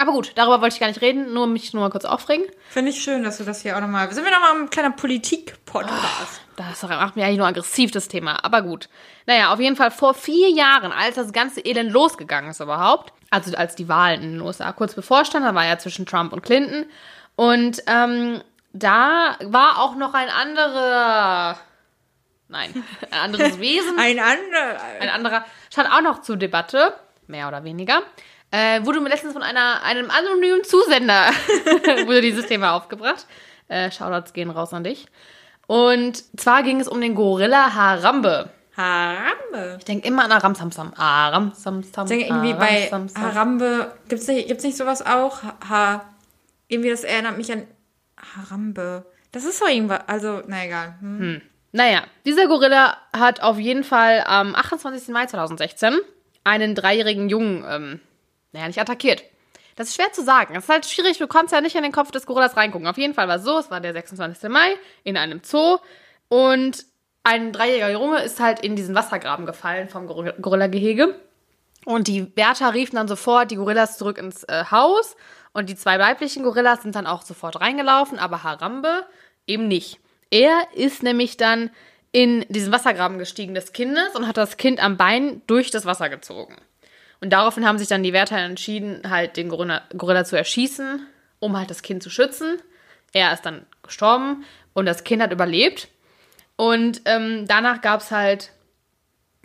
[0.00, 2.46] Aber gut, darüber wollte ich gar nicht reden, nur mich nur mal kurz aufregen.
[2.70, 4.10] Finde ich schön, dass du das hier auch nochmal.
[4.12, 6.40] Sind wir nochmal ein kleiner Politik-Podcast?
[6.56, 8.44] Das macht mir eigentlich nur aggressiv, das Thema.
[8.44, 8.88] Aber gut.
[9.26, 13.56] Naja, auf jeden Fall vor vier Jahren, als das ganze Elend losgegangen ist überhaupt, also
[13.56, 16.86] als die Wahlen in den USA kurz bevorstanden, da war ja zwischen Trump und Clinton.
[17.34, 18.40] Und ähm,
[18.72, 21.58] da war auch noch ein anderer.
[22.48, 23.98] Nein, ein anderes Wesen.
[23.98, 24.80] Ein anderer.
[25.00, 26.94] Ein anderer stand auch noch zur Debatte,
[27.26, 28.02] mehr oder weniger.
[28.50, 31.26] Äh, wurde mir letztens von einer, einem anonymen Zusender
[32.06, 33.26] wurde dieses Thema aufgebracht.
[33.68, 35.06] Äh, Shoutouts gehen raus an dich.
[35.66, 38.50] Und zwar ging es um den Gorilla Harambe.
[38.74, 39.76] Harambe.
[39.78, 40.94] Ich denke immer an Aramsamsam.
[40.96, 42.06] Aramsamsam.
[42.06, 42.90] Ich denke irgendwie bei
[43.20, 43.92] Harambe.
[44.08, 45.42] Gibt es nicht, gibt's nicht sowas auch?
[45.68, 46.04] Ha,
[46.68, 47.66] irgendwie, das erinnert mich an
[48.16, 49.04] Harambe.
[49.32, 50.00] Das ist doch irgendwas.
[50.06, 50.94] Also, na egal.
[51.00, 51.18] Hm.
[51.18, 51.42] Hm.
[51.72, 55.08] Naja, dieser Gorilla hat auf jeden Fall am 28.
[55.08, 55.98] Mai 2016
[56.44, 58.00] einen dreijährigen Jungen, ähm,
[58.52, 59.22] naja, nicht attackiert.
[59.76, 60.56] Das ist schwer zu sagen.
[60.56, 62.88] Es ist halt schwierig, du konntest ja nicht in den Kopf des Gorillas reingucken.
[62.88, 64.48] Auf jeden Fall war es so, es war der 26.
[64.50, 64.74] Mai
[65.04, 65.78] in einem Zoo
[66.28, 66.84] und
[67.22, 71.14] ein dreijähriger Junge ist halt in diesen Wassergraben gefallen vom Gor- Gorilla-Gehege.
[71.84, 75.16] Und die Wärter riefen dann sofort die Gorillas zurück ins äh, Haus.
[75.52, 79.06] Und die zwei weiblichen Gorillas sind dann auch sofort reingelaufen, aber Harambe
[79.46, 80.00] eben nicht.
[80.30, 81.70] Er ist nämlich dann
[82.12, 86.08] in diesen Wassergraben gestiegen des Kindes und hat das Kind am Bein durch das Wasser
[86.08, 86.56] gezogen.
[87.20, 91.06] Und daraufhin haben sich dann die Wärter entschieden, halt den Gorilla, Gorilla zu erschießen,
[91.40, 92.58] um halt das Kind zu schützen.
[93.12, 95.88] Er ist dann gestorben und das Kind hat überlebt.
[96.56, 98.50] Und ähm, danach gab es halt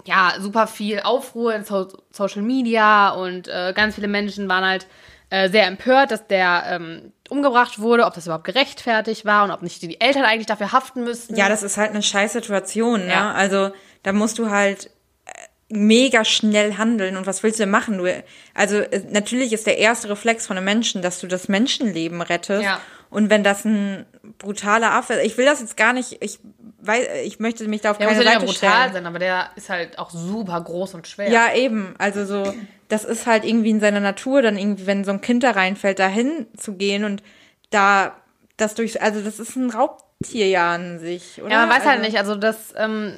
[0.06, 4.88] ja super viel Aufruhr in so Social Media und äh, ganz viele Menschen waren halt
[5.30, 9.62] äh, sehr empört, dass der ähm, umgebracht wurde, ob das überhaupt gerechtfertigt war und ob
[9.62, 11.36] nicht die Eltern eigentlich dafür haften müssten.
[11.36, 13.14] Ja, das ist halt eine scheiß Situation, ne?
[13.14, 13.32] Ja.
[13.32, 13.72] Also,
[14.04, 14.92] da musst du halt
[15.70, 17.98] mega schnell handeln und was willst du denn machen?
[17.98, 18.24] Du,
[18.54, 22.64] also äh, natürlich ist der erste Reflex von einem Menschen, dass du das Menschenleben rettest.
[22.64, 22.80] Ja.
[23.10, 24.06] Und wenn das ein
[24.40, 26.40] brutaler Affe ist, ich will das jetzt gar nicht, ich
[26.82, 28.94] weiß, ich möchte mich da auf der muss keine ja nicht Seite mehr brutal stellen.
[28.94, 31.30] sein, aber der ist halt auch super groß und schwer.
[31.30, 31.94] Ja, eben.
[32.00, 32.54] Also so,
[32.90, 36.00] das ist halt irgendwie in seiner Natur, dann irgendwie, wenn so ein Kind da reinfällt,
[36.00, 37.24] da hinzugehen und
[37.70, 38.16] da
[38.58, 41.52] das durch, also das ist ein Raubtier ja an sich, oder?
[41.52, 42.18] Ja, man weiß halt also, nicht.
[42.18, 43.18] Also das, ähm,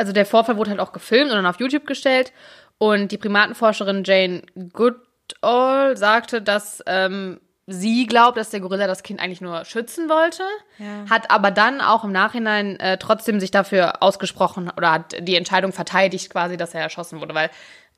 [0.00, 2.32] also der Vorfall wurde halt auch gefilmt und dann auf YouTube gestellt.
[2.78, 9.20] Und die Primatenforscherin Jane Goodall sagte, dass ähm, sie glaubt, dass der Gorilla das Kind
[9.20, 10.42] eigentlich nur schützen wollte,
[10.78, 11.04] Ja.
[11.08, 15.72] hat aber dann auch im Nachhinein äh, trotzdem sich dafür ausgesprochen oder hat die Entscheidung
[15.72, 17.50] verteidigt quasi, dass er erschossen wurde, weil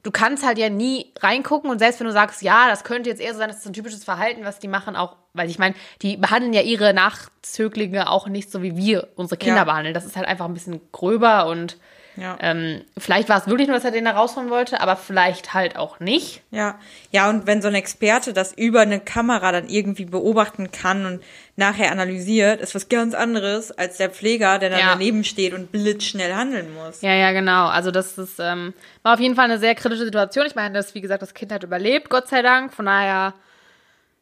[0.02, 3.20] du kannst halt ja nie reingucken und selbst wenn du sagst, ja, das könnte jetzt
[3.22, 5.74] eher so sein, das ist ein typisches Verhalten, was die machen, auch, weil ich meine,
[6.02, 9.64] die behandeln ja ihre Nachzöglinge auch nicht so, wie wir unsere Kinder Ja.
[9.64, 9.94] behandeln.
[9.94, 11.78] Das ist halt einfach ein bisschen gröber und
[12.16, 12.36] Ja.
[12.40, 15.76] ähm, vielleicht war es wirklich nur, dass er den da rausholen wollte, aber vielleicht halt
[15.76, 16.42] auch nicht.
[16.50, 16.78] Ja,
[17.10, 21.22] ja, und wenn so ein Experte das über eine Kamera dann irgendwie beobachten kann und
[21.56, 24.90] nachher analysiert, ist was ganz anderes als der Pfleger, der dann Ja.
[24.92, 27.00] daneben steht und blitzschnell handeln muss.
[27.00, 27.68] Ja, ja, genau.
[27.68, 30.44] Also das ist, ähm, war auf jeden Fall eine sehr kritische Situation.
[30.46, 32.74] Ich meine, das, wie gesagt, das Kind hat überlebt, Gott sei Dank.
[32.74, 33.32] Von daher,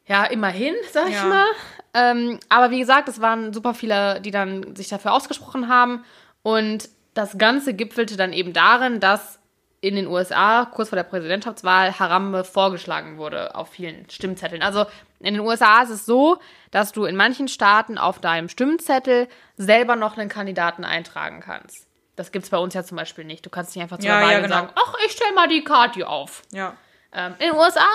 [0.07, 1.25] ja, immerhin, sag ich Ja.
[1.25, 1.45] mal.
[1.93, 6.05] Ähm, aber wie gesagt, es waren super viele, die dann sich dafür ausgesprochen haben.
[6.43, 9.39] Und das Ganze gipfelte dann eben darin, dass
[9.83, 14.61] in den USA kurz vor der Präsidentschaftswahl Harambe vorgeschlagen wurde auf vielen Stimmzetteln.
[14.61, 14.85] Also
[15.19, 19.95] in den USA ist es so, dass du in manchen Staaten auf deinem Stimmzettel selber
[19.95, 21.87] noch einen Kandidaten eintragen kannst.
[22.15, 23.43] Das gibt's bei uns ja zum Beispiel nicht.
[23.45, 24.55] Du kannst nicht einfach zu Ja, der Wahl ja, genau.
[24.55, 26.43] sagen, ach, ich stell mal die Karte auf.
[26.51, 26.75] Ja.
[27.11, 27.87] Ähm, in den USA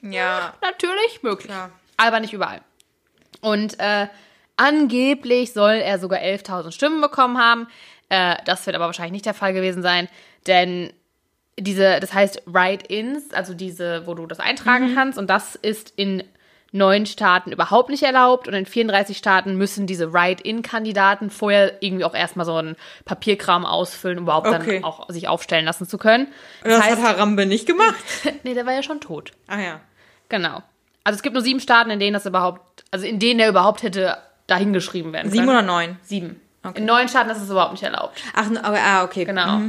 [0.00, 0.54] Ja.
[0.62, 1.70] natürlich möglich, Klar.
[1.98, 2.62] aber nicht überall.
[3.42, 4.08] Und äh,
[4.56, 7.68] angeblich soll er sogar 11.000 Stimmen bekommen haben.
[8.10, 10.08] Äh, das wird aber wahrscheinlich nicht der Fall gewesen sein,
[10.46, 10.92] denn
[11.58, 16.22] diese, das heißt Write-ins, also diese, wo du das eintragen kannst, und das ist in
[16.72, 22.14] neun Staaten überhaupt nicht erlaubt und in 34 Staaten müssen diese Write-in-Kandidaten vorher irgendwie auch
[22.14, 24.74] erstmal so einen Papierkram ausfüllen, um überhaupt Okay.
[24.76, 26.28] dann auch sich aufstellen lassen zu können.
[26.62, 27.96] Das, hat Harambe nicht gemacht.
[28.44, 29.32] nee, der war ja schon tot.
[29.48, 29.80] Ah ja.
[30.28, 30.62] Genau.
[31.02, 33.82] Also es gibt nur sieben Staaten, in denen das überhaupt, also in denen er überhaupt
[33.82, 35.58] hätte dahingeschrieben werden Sieben können.
[35.58, 35.96] oder neun?
[36.02, 36.40] Sieben.
[36.74, 38.20] In neun Staaten ist es überhaupt nicht erlaubt.
[38.34, 39.24] Ach, aber, ah, okay.
[39.24, 39.62] Genau.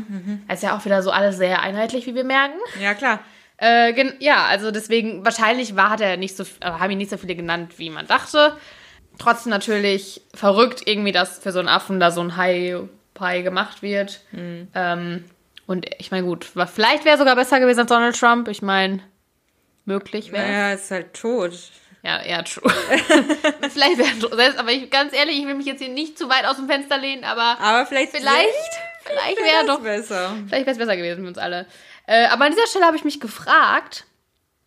[0.48, 2.58] Es ist ja auch wieder so alles sehr einheitlich, wie wir merken.
[2.82, 3.20] Ja, klar.
[3.58, 7.18] Äh, ja, also deswegen, wahrscheinlich war, hat er nicht so, äh, haben ihn nicht so
[7.18, 8.58] viele genannt, wie man dachte.
[9.20, 14.22] trotzdem natürlich verrückt, irgendwie, dass für so einen Affen da so ein High-Pie gemacht wird.
[14.32, 14.68] Mhm.
[14.74, 15.26] Ähm,
[15.68, 18.48] und ich meine, gut, vielleicht wäre sogar besser gewesen als Donald Trump.
[18.48, 19.00] Ich meine,
[19.86, 21.54] möglich wäre Naja, ist halt tot.
[22.04, 22.72] Ja, ja, true.
[23.70, 26.46] vielleicht wäre selbst, aber ich, ganz ehrlich, ich will mich jetzt hier nicht zu weit
[26.46, 28.72] aus dem Fenster lehnen, aber Aber vielleicht, vielleicht,
[29.04, 30.36] vielleicht wäre doch besser.
[30.48, 31.68] Vielleicht wäre es besser gewesen für uns alle.
[32.08, 34.06] Äh, aber an dieser Stelle habe ich mich gefragt,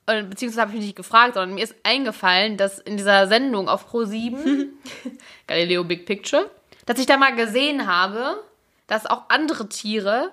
[0.06, 3.68] äh, beziehungsweise habe ich mich nicht gefragt, sondern mir ist eingefallen, dass in dieser Sendung
[3.68, 4.66] auf Pro7,
[5.48, 6.50] Galileo Big Picture,
[6.86, 8.42] dass ich da mal gesehen habe,
[8.86, 10.32] dass auch andere Tiere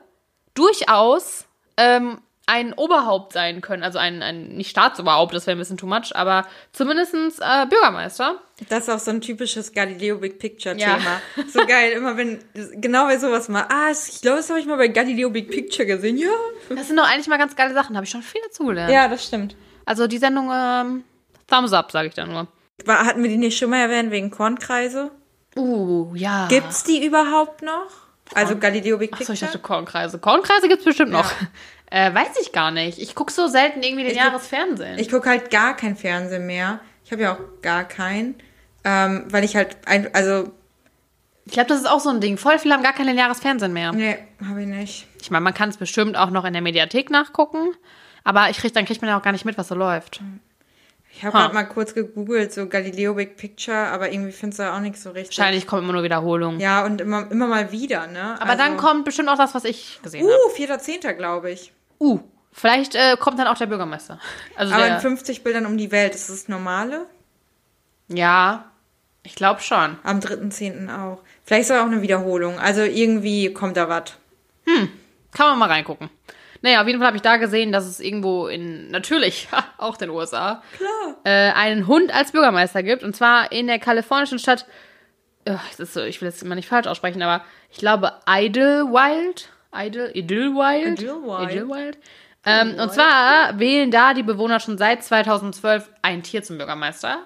[0.53, 1.45] durchaus
[1.77, 3.83] ähm, ein Oberhaupt sein können.
[3.83, 8.41] Also ein, ein nicht Staatsoberhaupt, das wäre ein bisschen too much, aber zumindest äh, Bürgermeister.
[8.69, 10.97] Das ist auch so ein typisches Galileo Big Picture Ja.
[10.97, 11.21] Thema.
[11.47, 12.39] So geil, immer wenn,
[12.75, 15.85] genau bei sowas mal, ah, ich glaube, das habe ich mal bei Galileo Big Picture
[15.85, 16.29] gesehen, ja.
[16.69, 18.91] Das sind doch eigentlich mal ganz geile Sachen, habe ich schon viel dazugelernt.
[18.91, 19.55] Ja, das stimmt.
[19.85, 21.03] Also die Sendung, ähm,
[21.47, 22.47] Thumbs up, sage ich da nur.
[22.85, 25.11] War, hatten wir die nicht schon mal erwähnt wegen Kornkreise?
[25.55, 26.47] Uh, ja.
[26.47, 27.87] Gibt's die überhaupt noch?
[28.33, 29.33] Also Galileo Big Achso, Picture?
[29.33, 30.19] ich dachte Kornkreise.
[30.19, 31.29] Kornkreise gibt's bestimmt noch.
[31.91, 32.97] Äh, weiß ich gar nicht.
[32.99, 34.97] Ich gucke so selten irgendwie den Ich guck- Jahresfernsehen.
[34.97, 36.79] Ich gucke halt gar kein Fernsehen mehr.
[37.05, 38.35] Ich habe ja auch gar keinen.
[38.83, 40.51] Ähm, weil ich halt, ein, also,
[41.45, 42.37] Ich glaube, das ist auch so ein Ding.
[42.37, 43.91] Voll viele haben gar kein lineares Fernsehen mehr.
[43.91, 45.07] nee, habe ich nicht.
[45.21, 47.75] Ich meine, man kann es bestimmt auch noch in der Mediathek nachgucken.
[48.23, 50.21] Aber ich krieg, dann kriegt man ja auch gar nicht mit, was so läuft.
[51.13, 51.41] Ich habe Ha.
[51.41, 55.03] gerade mal kurz gegoogelt, so Galileo Big Picture, aber irgendwie findest du da auch nichts
[55.03, 55.37] so richtig.
[55.37, 56.59] Wahrscheinlich kommen immer nur Wiederholungen.
[56.61, 58.39] Ja, und immer, immer mal wieder, ne?
[58.41, 60.33] Aber dann kommt bestimmt auch das, was ich gesehen habe.
[60.33, 61.13] Uh, 4.10.
[61.15, 61.73] glaube ich.
[62.01, 62.19] Uh,
[62.51, 64.19] vielleicht äh, kommt dann auch der Bürgermeister.
[64.55, 66.15] Also Aber der, in 50 Bildern um die Welt.
[66.15, 67.05] Ist das normale?
[68.07, 68.65] ja,
[69.23, 69.97] ich glaube schon.
[70.03, 70.89] Am 3.10.
[70.89, 71.21] auch.
[71.45, 72.57] Vielleicht sogar auch eine Wiederholung.
[72.59, 74.13] Also irgendwie kommt da was.
[74.65, 76.09] Kann man mal reingucken.
[76.63, 80.09] Naja, auf jeden Fall habe ich da gesehen, dass es irgendwo in, natürlich, auch den
[80.09, 81.17] USA, Klar.
[81.23, 83.03] äh, einen Hund als Bürgermeister gibt.
[83.03, 84.65] Und zwar in der kalifornischen Stadt,
[85.45, 89.49] das ist so, ich will das immer nicht falsch aussprechen, aber ich glaube Idlewild.
[89.73, 91.01] Idle, Idlewild?
[91.01, 91.51] Idlewild.
[91.51, 91.97] Idlewild.
[92.45, 97.19] Ähm, und zwar wählen da die Bewohner schon seit 2012 ein Tier zum Bürgermeister.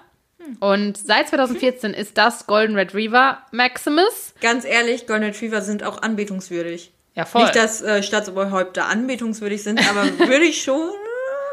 [0.60, 4.34] Und seit 2014 ist das Golden Retriever Maximus.
[4.40, 6.92] Ganz ehrlich, Golden Retriever sind auch anbetungswürdig.
[7.14, 7.42] Ja, voll.
[7.42, 10.90] Nicht, dass äh, Staatsoberhäupter anbetungswürdig sind, aber würde ich schon.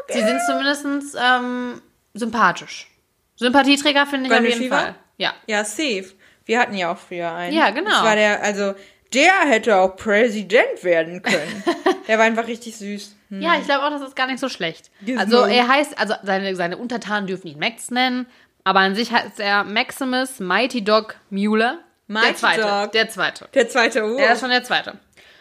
[0.08, 1.80] Sie sind zumindest ähm,
[2.12, 2.88] sympathisch.
[3.36, 4.80] Sympathieträger finde ich Golden auf jeden Retriever?
[4.80, 4.94] Fall.
[5.16, 5.32] Ja.
[5.46, 6.12] Ja, safe.
[6.44, 7.56] Wir hatten ja auch früher einen.
[7.56, 7.90] Ja, genau.
[7.90, 8.74] Das war der, also,
[9.14, 11.62] der hätte auch Präsident werden können.
[12.08, 13.16] der war einfach richtig süß.
[13.30, 13.40] Hm.
[13.42, 14.90] Ja, ich glaube auch, das ist gar nicht so schlecht.
[15.02, 15.20] Gizmo.
[15.20, 18.26] Also er heißt, also seine, seine Untertanen dürfen ihn Max nennen,
[18.64, 21.78] aber an sich heißt er Maximus Mighty Dog Mueller.
[22.08, 22.62] der Mighty zweite.
[22.62, 22.92] Dog.
[22.92, 23.48] Der zweite.
[23.54, 24.16] Der zweite Uhr.
[24.16, 24.98] Der ist schon der zweite.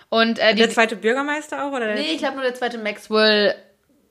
[0.09, 1.95] Und äh, die, der zweite Bürgermeister auch, oder der?
[1.95, 3.55] nee, ich glaube nur der zweite Maxwell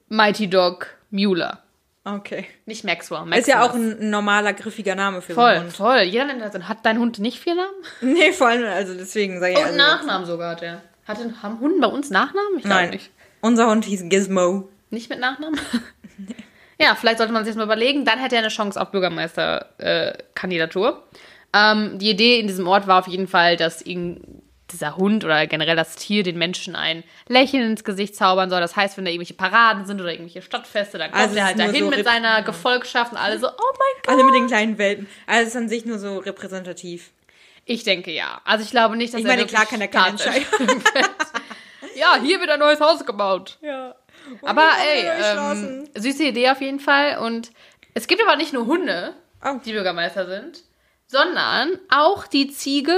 [0.09, 1.62] Mighty Dog Mueller.
[2.05, 2.47] Okay.
[2.67, 3.21] Nicht Maxwell.
[3.21, 3.47] Ist Maximus.
[3.49, 5.77] ja auch ein, normaler, griffiger Name für so voll, einen Hund.
[5.77, 6.01] voll.
[6.01, 6.53] Jeder nennt das.
[6.65, 7.71] Hat dein Hund nicht vier Namen?
[8.01, 10.83] Nee, vor allem, also deswegen sage ich Und also, Nachnamen sogar hat er.
[11.07, 12.59] Hat den, haben Hunden bei uns Nachnamen?
[12.59, 12.91] Ich Nein.
[12.91, 13.11] nicht.
[13.41, 14.69] Unser Hund hieß Gizmo.
[14.91, 15.61] Nicht mit Nachnamen?
[16.81, 18.05] ja, vielleicht sollte man sich das mal überlegen.
[18.05, 21.03] Dann hätte er eine Chance auf Bürgermeisterkandidatur.
[21.53, 24.42] Äh, ähm, die Idee in diesem Ort war auf jeden Fall, dass ihn,
[24.73, 28.61] dieser Hund oder generell das Tier den Menschen ein Lächeln ins Gesicht zaubern soll.
[28.61, 31.59] Das heißt, wenn da irgendwelche Paraden sind oder irgendwelche Stadtfeste, dann kommt Also er halt
[31.59, 34.09] dahin so mit seiner Gefolgschaft und alle so, oh mein Gott.
[34.09, 35.07] Alle mit den kleinen Welpen.
[35.27, 37.11] Also es ist an sich nur so repräsentativ.
[37.65, 38.41] Ich denke ja.
[38.45, 41.11] Also ich glaube nicht, dass Ich er meine, klar wirklich kann er keine Tatentscheidungen fällt.
[41.95, 43.59] Ja, hier wird ein neues Haus gebaut.
[43.61, 43.95] Ja.
[44.41, 45.05] Aber ey,
[45.53, 47.19] ähm, süße Idee auf jeden Fall.
[47.19, 47.51] Und
[47.93, 49.59] es gibt aber nicht nur Hunde, Oh.
[49.65, 50.63] die Bürgermeister sind,
[51.07, 52.97] sondern auch die Ziege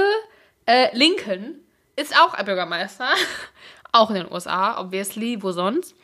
[0.65, 1.59] äh, Lincoln
[1.95, 3.09] ist auch ein Bürgermeister.
[3.91, 5.95] auch in den USA, obviously, wo sonst.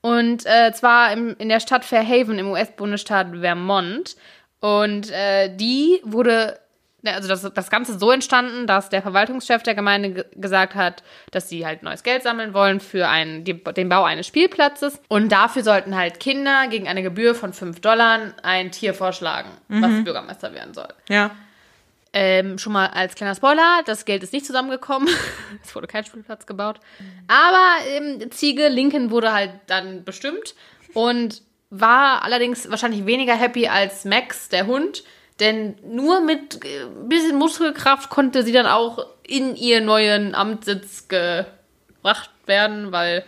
[0.00, 4.16] Und äh, zwar im, in der Stadt Fairhaven im US-Bundesstaat Vermont.
[4.60, 6.58] Und äh, die wurde,
[7.02, 11.02] ne, also das, das Ganze so entstanden, dass der Verwaltungschef der Gemeinde ge gesagt hat,
[11.30, 15.00] dass sie halt neues Geld sammeln wollen für einen, die, den Bau eines Spielplatzes.
[15.08, 20.04] Und dafür sollten halt Kinder gegen eine Gebühr von 5 Dollar ein Tier vorschlagen, was
[20.04, 20.92] Bürgermeister werden soll.
[21.08, 21.30] Ja.
[22.18, 25.06] Ähm, schon mal als kleiner Spoiler, das Geld ist nicht zusammengekommen.
[25.62, 26.80] es wurde kein Spielplatz gebaut.
[27.28, 30.54] Aber ähm, Ziege Lincoln wurde halt dann bestimmt
[30.94, 35.04] und war allerdings wahrscheinlich weniger happy als Max, der Hund.
[35.40, 41.08] Denn nur mit äh, ein bisschen Muskelkraft konnte sie dann auch in ihren neuen Amtssitz
[41.08, 43.26] gebracht werden, weil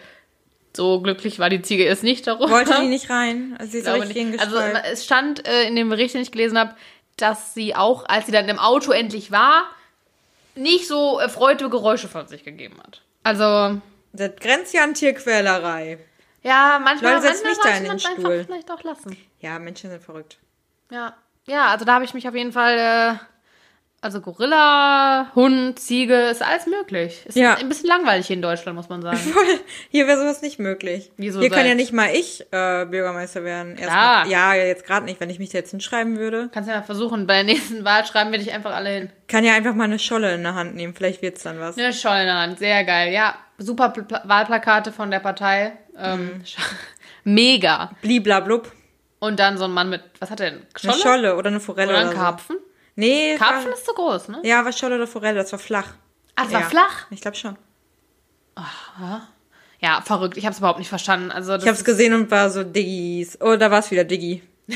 [0.75, 2.49] so glücklich war die Ziege jetzt nicht darüber.
[2.49, 3.55] Wollte die nicht rein?
[3.59, 4.41] Also sie ist richtig nicht.
[4.41, 6.75] Also es stand äh, in dem Bericht, den ich gelesen habe,
[7.23, 9.65] dass sie auch, als sie dann im Auto endlich war,
[10.55, 13.03] nicht so erfreute Geräusche von sich gegeben hat.
[13.23, 13.81] Also,
[14.13, 15.99] Das grenzt ja an Tierquälerei.
[16.43, 18.33] ja, manchmal, Leute, setzt manchmal mich da sollte in den man's Stuhl.
[18.33, 19.17] einfach vielleicht auch lassen.
[19.41, 20.39] Ja, Menschen sind verrückt.
[20.91, 21.15] Ja.
[21.47, 23.15] ja, also da habe ich mich auf jeden Fall, äh,
[24.01, 27.23] also Gorilla, Hund, Ziege, ist alles möglich.
[27.27, 27.55] Ist Ja.
[27.57, 29.19] ein bisschen langweilig hier in Deutschland, muss man sagen.
[29.91, 31.11] Hier wäre sowas nicht möglich.
[31.17, 33.75] Wieso Hier kann ja nicht mal ich äh, Bürgermeister werden.
[33.77, 34.25] Klar.
[34.25, 36.49] mal- ja, jetzt gerade nicht, wenn ich mich da jetzt hinschreiben würde.
[36.53, 39.11] Kannst ja mal versuchen, bei der nächsten Wahl schreiben wir dich einfach alle hin.
[39.27, 40.95] Kann ja einfach mal eine Scholle in der Hand nehmen.
[40.95, 41.77] Vielleicht wird's dann was.
[41.77, 43.13] Eine Scholle in der Hand, sehr geil.
[43.13, 45.73] Ja, super Pla Wahlplakate von der Partei.
[45.99, 46.59] Ähm, sch-
[47.25, 47.91] Mega.
[48.03, 48.71] Bliblablub.
[49.21, 50.63] Und dann so ein Mann mit, was hat er denn?
[50.85, 52.55] Eine Scholle oder eine Forelle Oder oder, ein so.
[52.99, 53.11] Karpfen?
[53.11, 54.41] Nee, Karpfen war, ist zu groß, ne?
[54.45, 55.95] ja, war Scholle oder Forelle, das war flach.
[56.35, 56.67] Ah, das war Ja.
[56.69, 57.07] flach?
[57.11, 57.57] Ich glaube schon.
[59.81, 60.37] Ja, verrückt.
[60.37, 61.31] Ich habe es überhaupt nicht verstanden.
[61.31, 63.39] Also Ich habe es gesehen und war so Diggis.
[63.41, 64.43] Oh, da war es wieder Diggi.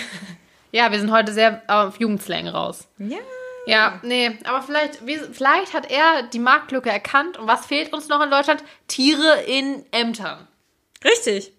[0.74, 2.88] Ja, wir sind heute sehr auf Jugendslang raus.
[2.96, 3.18] Ja.
[3.66, 5.00] Ja, nee, aber vielleicht,
[5.34, 7.36] vielleicht hat er die Marktlücke erkannt.
[7.36, 8.64] Und was fehlt uns noch in Deutschland?
[8.88, 10.48] Tiere in Ämtern.
[11.04, 11.52] Richtig.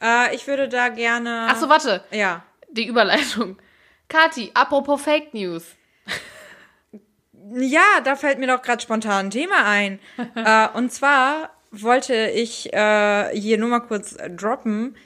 [0.00, 1.46] Äh, ich würde da gerne.
[1.50, 2.02] Ach so, warte.
[2.10, 2.42] Ja.
[2.70, 3.58] Die Überleitung.
[4.08, 5.64] Kathi, apropos Fake News.
[7.56, 9.98] Ja, da fällt mir doch gerade spontan ein Thema ein.
[10.34, 14.96] äh, und zwar wollte ich äh, hier nur mal kurz droppen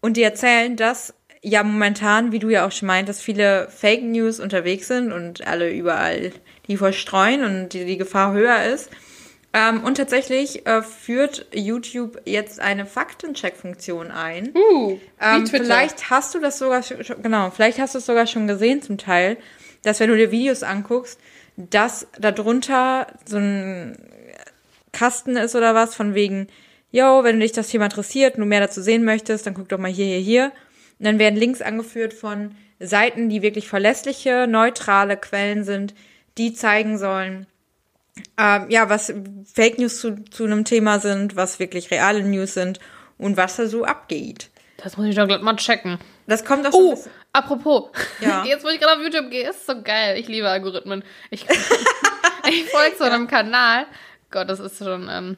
[0.00, 4.40] und dir erzählen, dass ja momentan, wie du ja auch schon meintest, viele Fake News
[4.40, 6.32] unterwegs sind und alle überall
[6.66, 8.90] die verstreuen und die, die Gefahr höher ist.
[9.52, 14.54] Ähm, und tatsächlich äh, führt YouTube jetzt eine Faktencheck-Funktion ein.
[14.54, 18.46] Uh, Ähm, vielleicht hast du das sogar schon, genau, vielleicht hast du es sogar schon
[18.46, 19.36] gesehen zum Teil,
[19.82, 21.18] dass wenn du dir Videos anguckst,
[21.56, 23.96] dass darunter so ein
[24.92, 26.48] Kasten ist oder was, von wegen,
[26.90, 29.78] yo, wenn dich das Thema interessiert und du mehr dazu sehen möchtest, dann guck doch
[29.78, 30.44] mal hier, hier, hier.
[30.98, 35.94] Und dann werden Links angeführt von Seiten, die wirklich verlässliche, neutrale Quellen sind,
[36.38, 37.46] die zeigen sollen,
[38.38, 39.12] ähm, ja, was
[39.52, 42.80] Fake News zu, zu einem Thema sind, was wirklich reale News sind
[43.18, 44.50] und was da so abgeht.
[44.82, 45.98] Das muss ich doch gleich mal checken.
[46.26, 47.90] Das kommt auch so Oh, apropos.
[48.20, 48.44] Ja.
[48.46, 50.18] Jetzt, wo ich gerade auf YouTube gehe, ist so geil.
[50.18, 51.04] Ich liebe Algorithmen.
[51.30, 51.46] Ich,
[52.48, 53.86] ich folge so einem Kanal.
[54.30, 55.36] Gott, das ist schon, ähm,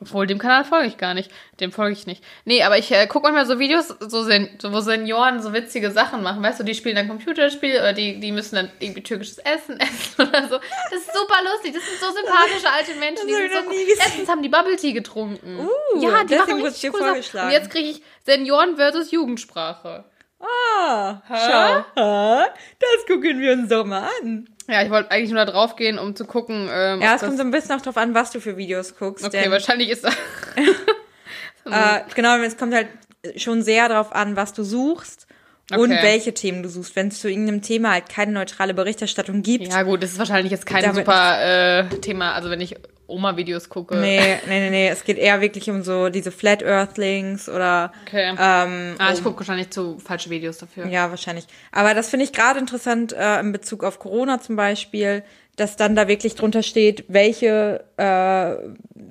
[0.00, 1.30] obwohl dem Kanal folge ich gar nicht.
[1.58, 2.22] Dem folge ich nicht.
[2.44, 6.22] Nee, aber ich äh, gucke manchmal so Videos, so, Sen wo Senioren so witzige Sachen
[6.22, 6.42] machen.
[6.42, 10.28] Weißt du, die spielen dann Computerspiel oder die, die müssen dann irgendwie türkisches Essen essen
[10.28, 10.58] oder so.
[10.90, 11.74] Das ist super lustig.
[11.74, 13.26] Das sind so sympathische alte Menschen.
[13.26, 13.74] Die sind so cool.
[13.98, 15.60] Erstens haben die Bubble Tea getrunken.
[15.60, 17.46] Uh, ja, die machen richtig cool vorgeschlagen.
[17.48, 20.04] Und jetzt kriege ich Senioren versus Jugendsprache.
[20.38, 22.02] Ah, schau.
[22.02, 22.46] Ah,
[22.78, 24.48] Das gucken wir uns doch mal an.
[24.68, 26.68] Ja, ich wollte eigentlich nur da drauf gehen, um zu gucken.
[26.70, 29.24] Ähm, Ja, es kommt so ein bisschen auch drauf an, was du für Videos guckst.
[29.24, 30.14] Okay, wahrscheinlich ist das.
[31.70, 32.88] äh, genau, es kommt halt
[33.36, 35.26] schon sehr darauf an, was du suchst
[35.72, 36.02] und Okay.
[36.02, 36.94] welche Themen du suchst.
[36.96, 40.52] Wenn es zu irgendeinem Thema halt keine neutrale Berichterstattung gibt, ja, gut, das ist wahrscheinlich
[40.52, 42.34] jetzt kein super äh, Thema.
[42.34, 42.76] Also, wenn ich
[43.08, 43.96] Oma-Videos gucke.
[43.96, 48.30] nee, nee, nee, nee, es geht eher wirklich um so diese Flat Earthlings oder Okay.
[48.38, 50.86] ähm, ah, ich gucke wahrscheinlich zu falsche Videos dafür.
[50.86, 51.46] Ja, wahrscheinlich.
[51.72, 55.22] Aber das finde ich gerade interessant äh, in Bezug auf Corona zum Beispiel,
[55.56, 58.56] dass dann da wirklich drunter steht, welche äh,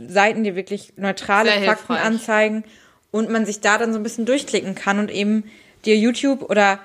[0.07, 2.05] Seiten dir wirklich neutrale Sehr Fakten hilfreich.
[2.05, 2.63] anzeigen
[3.11, 5.45] und man sich da dann so ein bisschen durchklicken kann und eben
[5.85, 6.79] dir YouTube oder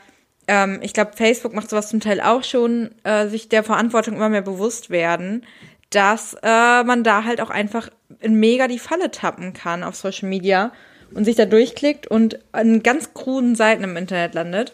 [0.48, 4.28] ähm, ich glaube Facebook macht sowas zum Teil auch schon, äh, sich der Verantwortung immer
[4.28, 5.44] mehr bewusst werden,
[5.90, 10.28] dass äh, man da halt auch einfach in mega die Falle tappen kann auf Social
[10.28, 10.72] Media
[11.12, 14.72] und sich da durchklickt und an ganz kruden Seiten im Internet landet.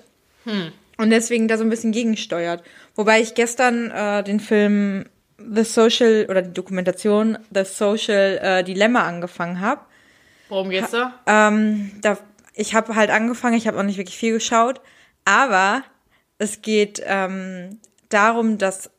[0.99, 2.63] Und deswegen da so ein bisschen gegensteuert.
[2.95, 5.07] Wobei ich gestern äh, den Film
[5.39, 9.83] The Social oder die Dokumentation The Social äh, Dilemma angefangen habe.
[10.49, 11.15] Worum geht's da?
[11.27, 12.19] Ähm, da,
[12.55, 14.81] ich habe halt angefangen, ich habe auch nicht wirklich viel geschaut,
[15.25, 15.83] aber
[16.39, 18.91] es geht ähm, darum, dass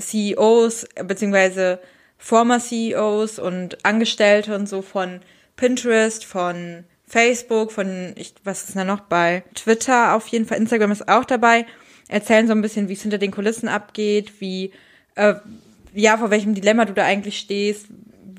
[0.00, 1.80] CEOs beziehungsweise
[2.18, 5.20] former CEOs und Angestellte und so von
[5.56, 9.44] Pinterest, von Facebook, von ich, was ist da noch bei?
[9.54, 11.66] Twitter auf jeden Fall, Instagram ist auch dabei,
[12.08, 14.72] erzählen so ein bisschen, wie es hinter den Kulissen abgeht, wie
[15.14, 15.34] äh,
[15.94, 17.86] ja, vor welchem Dilemma du da eigentlich stehst,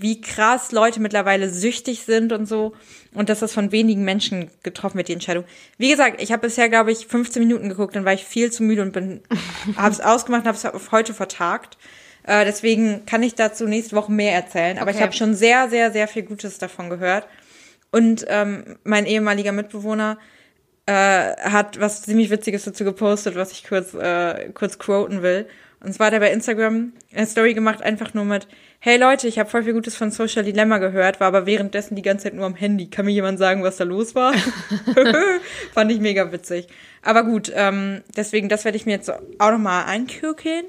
[0.01, 2.73] wie krass Leute mittlerweile süchtig sind und so.
[3.13, 5.43] Und dass das von wenigen Menschen getroffen wird, die Entscheidung.
[5.77, 8.63] Wie gesagt, ich habe bisher, glaube ich, 15 Minuten geguckt, dann war ich viel zu
[8.63, 9.21] müde und bin,
[9.75, 11.77] habe es ausgemacht und habe es auf heute vertagt.
[12.23, 14.77] Äh, deswegen kann ich dazu nächste Woche mehr erzählen.
[14.77, 15.05] Aber ich Okay.
[15.05, 17.27] habe schon sehr, sehr, sehr viel Gutes davon gehört.
[17.91, 20.17] Und ähm, mein ehemaliger Mitbewohner
[20.85, 20.91] äh,
[21.41, 25.47] hat was ziemlich Witziges dazu gepostet, was ich kurz, äh, kurz quoten will.
[25.81, 28.47] Und zwar hat er bei Instagram eine Story gemacht, einfach nur mit,
[28.79, 32.01] hey Leute, ich habe voll viel Gutes von Social Dilemma gehört, war aber währenddessen die
[32.01, 32.89] ganze Zeit nur am Handy.
[32.89, 34.33] Kann mir jemand sagen, was da los war?
[35.73, 36.67] Fand ich mega witzig.
[37.03, 40.65] Aber gut, ähm, deswegen, das werde ich mir jetzt auch nochmal einkürkeln.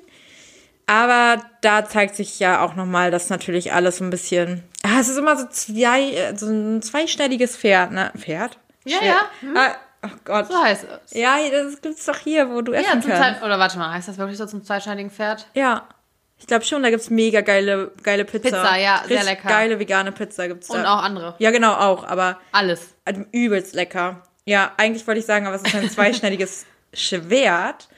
[0.87, 4.65] Aber da zeigt sich ja auch nochmal, dass natürlich alles so ein bisschen.
[4.83, 8.11] Ah, es ist immer so zwei, äh, so ein zweischneidiges Pferd, ne?
[8.19, 8.59] Pferd?
[8.85, 9.09] Ja, Schwer.
[9.09, 9.21] ja.
[9.43, 9.57] Mhm.
[9.57, 10.47] Ah, Oh Gott.
[10.49, 11.13] So heißt es.
[11.13, 13.23] Ja, das gibt's doch hier, wo du Ja, essen zum kannst.
[13.41, 15.47] Zeit, oder warte mal, heißt das wirklich so zum zweischneidigen Pferd?
[15.53, 15.87] Ja.
[16.41, 18.49] Ich glaube schon, da gibt's mega geile, geile Pizza.
[18.63, 19.49] Pizza, ja, sehr Richtig lecker.
[19.49, 20.75] geile vegane Pizza gibt's da.
[20.79, 21.35] Und auch andere.
[21.39, 22.95] Ja, genau, auch, aber Alles.
[23.31, 24.23] übelst lecker.
[24.47, 27.89] Ja, eigentlich wollte ich sagen, aber es ist ein zweischneidiges Schwert.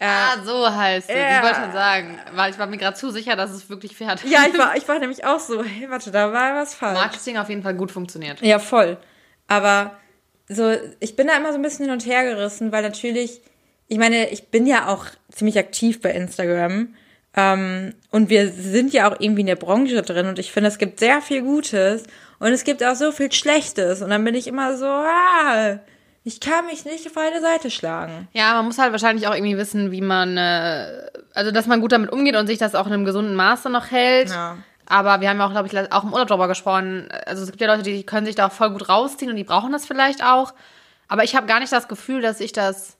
[0.00, 1.16] Ah, so heißt es.
[1.16, 1.38] ja.
[1.38, 4.22] Ich wollte schon sagen, weil ich war mir gerade zu sicher, dass es wirklich Pferd
[4.24, 6.98] Ja, ich war, ich war nämlich auch so, hey, warte, da war was falsch.
[6.98, 8.40] Marketing auf jeden Fall gut funktioniert.
[8.40, 8.96] Ja, voll.
[9.48, 9.96] Aber
[10.48, 13.40] so, ich bin da immer so ein bisschen hin und her gerissen, weil natürlich,
[13.88, 16.94] ich meine, ich bin ja auch ziemlich aktiv bei Instagram.
[17.38, 20.78] Ähm, und wir sind ja auch irgendwie in der Branche drin und ich finde, es
[20.78, 22.02] gibt sehr viel Gutes
[22.40, 24.02] und es gibt auch so viel Schlechtes.
[24.02, 25.78] Und dann bin ich immer so, ah,
[26.24, 28.26] ich kann mich nicht auf eine Seite schlagen.
[28.32, 31.92] Ja, man muss halt wahrscheinlich auch irgendwie wissen, wie man, äh, also dass man gut
[31.92, 34.30] damit umgeht und sich das auch in einem gesunden Maße noch hält.
[34.30, 34.58] Ja.
[34.86, 37.08] Aber wir haben ja auch, glaube ich, auch im Urlaub darüber gesprochen.
[37.24, 39.44] Also es gibt ja Leute, die können sich da auch voll gut rausziehen und die
[39.44, 40.54] brauchen das vielleicht auch.
[41.06, 42.97] Aber ich habe gar nicht das Gefühl, dass ich das,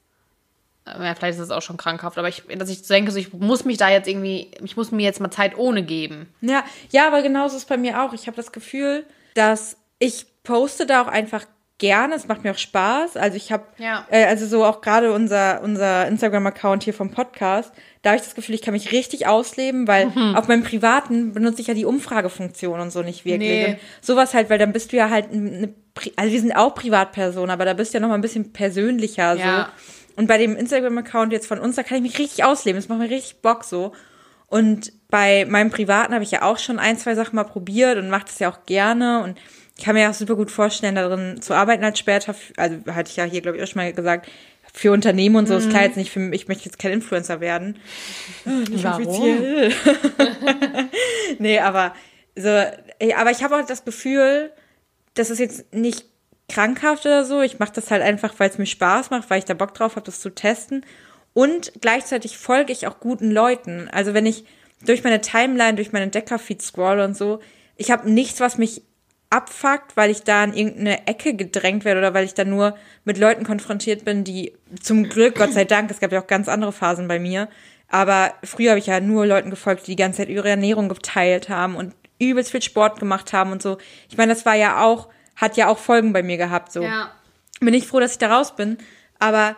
[1.02, 3.64] ja, vielleicht ist es auch schon krankhaft, aber ich, dass ich denke, so, ich muss
[3.64, 6.28] mich da jetzt irgendwie, ich muss mir jetzt mal Zeit ohne geben.
[6.40, 8.12] Ja, ja, aber genauso ist es bei mir auch.
[8.12, 11.44] Ich habe das Gefühl, dass ich poste da auch einfach
[11.78, 12.16] gerne.
[12.16, 13.16] Es macht mir auch Spaß.
[13.16, 14.04] Also ich habe, Ja.
[14.10, 17.72] äh, also so auch gerade unser unser Instagram-Account hier vom Podcast.
[18.02, 20.34] Da habe ich das Gefühl, ich kann mich richtig ausleben, weil Mhm.
[20.34, 23.48] auf meinem privaten benutze ich ja die Umfragefunktion und so nicht wirklich.
[23.48, 23.66] Nee.
[23.72, 25.72] Und sowas halt, weil dann bist du ja halt eine,
[26.16, 29.36] also wir sind auch Privatpersonen, aber da bist du ja noch mal ein bisschen persönlicher
[29.36, 29.42] so.
[30.18, 32.76] Und bei dem Instagram-Account jetzt von uns, da kann ich mich richtig ausleben.
[32.76, 33.92] Das macht mir richtig Bock so.
[34.48, 38.10] Und bei meinem Privaten habe ich ja auch schon ein, zwei Sachen mal probiert und
[38.10, 39.22] mache das ja auch gerne.
[39.22, 39.38] Und
[39.76, 42.34] ich kann mir auch super gut vorstellen, darin zu arbeiten als später.
[42.56, 44.28] Also hatte ich ja hier, glaube ich, auch schon mal gesagt,
[44.74, 47.40] für Unternehmen und so ist klar jetzt nicht für mich, ich möchte jetzt kein Influencer
[47.40, 47.78] werden.
[48.44, 49.06] Nicht Warum?
[49.06, 49.72] offiziell.
[51.38, 51.94] nee, aber
[52.34, 54.50] so, aber ich habe auch das Gefühl,
[55.14, 56.07] das ist jetzt nicht
[56.48, 57.40] krankhaft oder so.
[57.42, 59.96] Ich mache das halt einfach, weil es mir Spaß macht, weil ich da Bock drauf
[59.96, 60.84] habe, das zu testen.
[61.34, 63.88] Und gleichzeitig folge ich auch guten Leuten.
[63.92, 64.44] Also wenn ich
[64.84, 67.40] durch meine Timeline, durch meine Entdeckerfeed scroll und so,
[67.76, 68.82] ich habe nichts, was mich
[69.30, 73.18] abfuckt, weil ich da in irgendeine Ecke gedrängt werde oder weil ich da nur mit
[73.18, 76.72] Leuten konfrontiert bin, die zum Glück, Gott sei Dank, es gab ja auch ganz andere
[76.72, 77.48] Phasen bei mir,
[77.88, 81.50] aber früher habe ich ja nur Leuten gefolgt, die die ganze Zeit ihre Ernährung geteilt
[81.50, 83.78] haben und übelst viel Sport gemacht haben und so.
[84.10, 87.10] Ich meine, das war ja auch, hat ja auch Folgen bei mir gehabt, so Ja.
[87.60, 88.76] bin ich froh, dass ich da raus bin.
[89.18, 89.56] Aber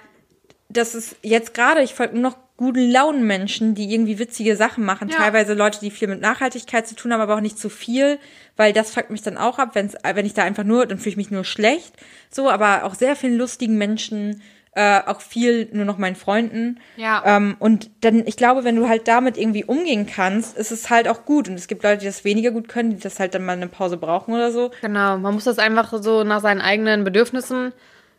[0.68, 4.84] das ist jetzt gerade, ich folge nur noch guten Launen Menschen, die irgendwie witzige Sachen
[4.84, 5.08] machen.
[5.08, 5.16] Ja.
[5.16, 8.18] Teilweise Leute, die viel mit Nachhaltigkeit zu tun haben, aber auch nicht zu viel,
[8.56, 11.10] weil das fuckt mich dann auch ab, wenn's, wenn ich da einfach nur, dann fühle
[11.12, 11.94] ich mich nur schlecht.
[12.30, 16.78] So, aber auch sehr vielen lustigen Menschen, äh, auch viel nur noch meinen Freunden.
[16.96, 17.22] Ja.
[17.26, 21.08] Ähm, und dann, ich glaube, wenn du halt damit irgendwie umgehen kannst, ist es halt
[21.08, 21.48] auch gut.
[21.48, 23.66] Und es gibt Leute, die das weniger gut können, die das halt dann mal eine
[23.66, 24.70] Pause brauchen oder so.
[24.80, 27.72] Genau, man muss das einfach so nach seinen eigenen Bedürfnissen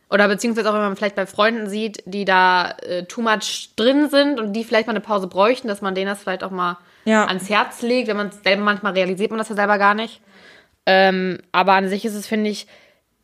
[0.10, 4.10] oder beziehungsweise auch wenn man vielleicht bei Freunden sieht, die da äh, too much drin
[4.10, 6.78] sind und die vielleicht mal eine Pause bräuchten, dass man denen das vielleicht auch mal
[7.06, 7.28] Ja.
[7.28, 10.20] ans Herz legt, wenn man selber manchmal realisiert man das ja selber gar nicht.
[10.86, 12.68] Ähm, aber an sich ist es, finde ich,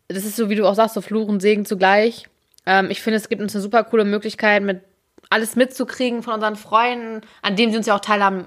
[0.07, 2.27] das ist so, wie du auch sagst, so Fluch und Segen zugleich.
[2.67, 4.81] Ähm, ich finde, es gibt uns eine super coole Möglichkeit, mit
[5.29, 8.45] alles mitzukriegen von unseren Freunden, an denen sie uns ja auch teilhaben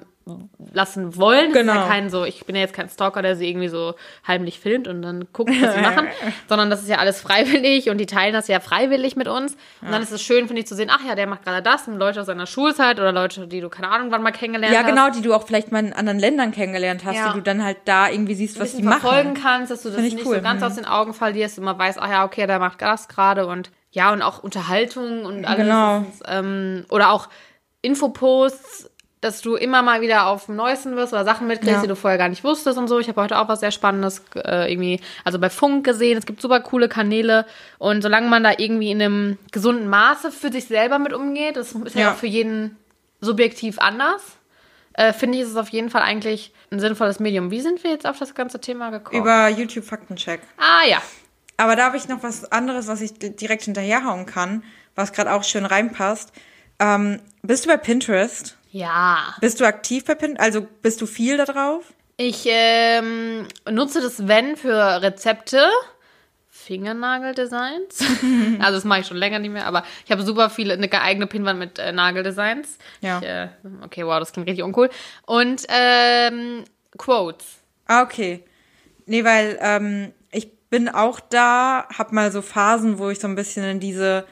[0.72, 1.52] lassen wollen.
[1.52, 1.74] Genau.
[1.74, 3.94] ja kein so, ich bin ja jetzt kein Stalker, der sie irgendwie so
[4.26, 6.06] heimlich filmt und dann guckt, was sie machen,
[6.48, 9.56] sondern das ist ja alles freiwillig und die teilen das ja freiwillig mit uns.
[9.80, 11.88] Und dann ist es schön, finde ich, zu sehen, ach ja, der macht gerade das
[11.88, 14.80] und Leute aus seiner Schulzeit oder Leute, die du keine Ahnung wann mal kennengelernt Ja,
[14.83, 14.88] hast.
[14.88, 17.28] genau, die du auch vielleicht mal in anderen Ländern kennengelernt hast, Ja.
[17.28, 19.42] die du dann halt da irgendwie siehst, was die bisschen verfolgen machen.
[19.42, 20.66] kannst, dass du das nicht cool, so ganz mhm.
[20.66, 23.70] aus den Augen verlierst und man weiß, ach ja, okay, der macht das gerade und
[23.92, 25.59] ja, und auch Unterhaltung und alles.
[25.64, 26.05] Genau.
[26.26, 27.29] Ähm, oder auch
[27.83, 31.83] Infoposts, dass du immer mal wieder auf dem Neuesten wirst oder Sachen mitkriegst, Ja.
[31.83, 32.98] die du vorher gar nicht wusstest und so.
[32.98, 36.16] Ich habe heute auch was sehr Spannendes äh, irgendwie, also bei Funk gesehen.
[36.16, 37.44] Es gibt super coole Kanäle
[37.79, 41.72] und solange man da irgendwie in einem gesunden Maße für sich selber mit umgeht, das
[41.72, 42.12] ist ja, Ja.
[42.12, 42.76] auch für jeden
[43.20, 44.22] subjektiv anders,
[44.94, 47.50] äh, finde ich, ist es auf jeden Fall eigentlich ein sinnvolles Medium.
[47.50, 49.20] Wie sind wir jetzt auf das ganze Thema gekommen?
[49.20, 50.40] Über YouTube Faktencheck.
[50.57, 50.98] ah ja.
[51.61, 55.31] Aber da habe ich noch was anderes, was ich di- direkt hinterherhauen kann, was gerade
[55.33, 56.33] auch schön reinpasst.
[56.79, 58.56] Ähm, bist du bei Pinterest?
[58.71, 59.35] Ja.
[59.42, 60.40] Bist du aktiv bei Pinterest?
[60.40, 61.85] Also bist du viel da drauf?
[62.17, 65.63] Ich ähm, nutze das Wenn für Rezepte.
[66.48, 67.98] Fingernageldesigns.
[68.61, 71.27] also das mache ich schon länger nicht mehr, aber ich habe super viele, eine eigene
[71.27, 72.79] Pinwand mit äh, Nageldesigns.
[73.00, 73.19] Ja.
[73.19, 73.48] Ich, äh,
[73.85, 74.88] okay, wow, das klingt richtig uncool.
[75.27, 76.65] Und ähm,
[76.96, 77.58] Quotes.
[77.87, 78.44] Ah, okay.
[79.06, 80.13] Nee, weil ähm,
[80.71, 84.25] bin auch da, hab mal so Phasen, wo ich so ein bisschen in diese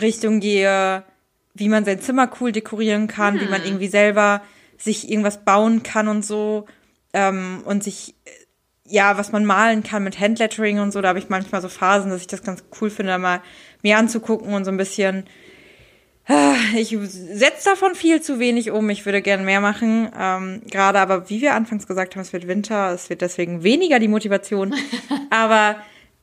[0.00, 1.02] Richtung gehe,
[1.54, 4.42] wie man sein Zimmer cool dekorieren kann, wie man irgendwie selber
[4.78, 6.66] sich irgendwas bauen kann und so.
[7.12, 8.14] Ähm, und sich,
[8.84, 12.10] ja, was man malen kann mit Handlettering und so, da habe ich manchmal so Phasen,
[12.10, 13.42] dass ich das ganz cool finde, da mal
[13.82, 15.24] mir anzugucken und so ein bisschen
[16.76, 18.90] Ich setze davon viel zu wenig um.
[18.90, 20.10] Ich würde gern mehr machen.
[20.18, 22.92] Ähm, Gerade aber, wie wir anfangs gesagt haben, es wird Winter.
[22.92, 24.74] Es wird deswegen weniger die Motivation.
[25.30, 25.76] aber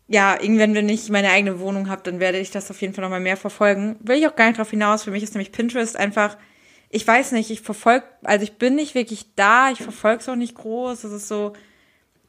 [0.07, 3.03] ja, irgendwann, wenn ich meine eigene Wohnung habe, dann werde ich das auf jeden Fall
[3.03, 3.95] nochmal mehr verfolgen.
[4.01, 5.03] Will ich auch gar nicht drauf hinaus.
[5.03, 6.37] Für mich ist nämlich Pinterest einfach,
[6.89, 9.71] ich weiß nicht, ich verfolge, also ich bin nicht wirklich da.
[9.71, 11.03] Ich verfolge es auch nicht groß.
[11.03, 11.53] Es ist so,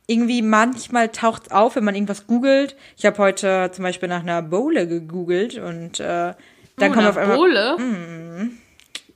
[0.06, 2.76] irgendwie manchmal taucht es auf, wenn man irgendwas googelt.
[2.96, 6.32] Ich habe heute zum Beispiel nach einer Bowle gegoogelt und äh,
[6.76, 7.36] dann oh, kommt auf einmal.
[7.36, 7.76] Bohle.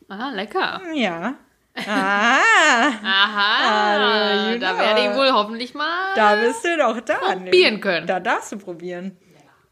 [0.08, 0.80] Ah, lecker.
[0.94, 1.34] Ja.
[1.76, 2.36] Ah,
[3.04, 6.14] Aha, Ah, da werde ich wohl hoffentlich mal.
[6.16, 7.14] da bist du doch da.
[7.14, 8.06] Probieren können.
[8.06, 9.16] Da darfst du probieren.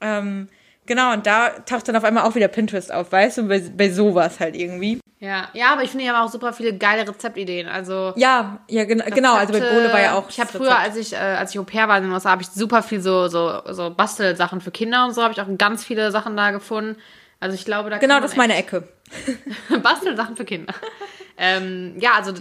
[0.00, 0.48] Ähm,
[0.86, 3.90] genau, und da taucht dann auf einmal auch wieder Pinterest auf, weißt du, bei, bei
[3.90, 5.00] sowas halt irgendwie.
[5.18, 7.66] Ja, ja, aber ich finde, die haben auch super viele geile Rezeptideen.
[7.66, 9.34] Also Ja, ja, gen genau.
[9.34, 10.28] Also bei Rezepte- Bohle war ja auch.
[10.28, 12.42] Ich habe früher, als ich, äh, als ich Au pair war in den USA, habe
[12.42, 15.84] ich super viel so, so, so Bastelsachen für Kinder und so, habe ich auch ganz
[15.84, 16.96] viele Sachen da gefunden.
[17.40, 18.88] Also ich glaube, da Genau, das ist meine Ecke.
[19.82, 20.74] Bastelsachen für Kinder.
[21.38, 22.32] ähm, ja, also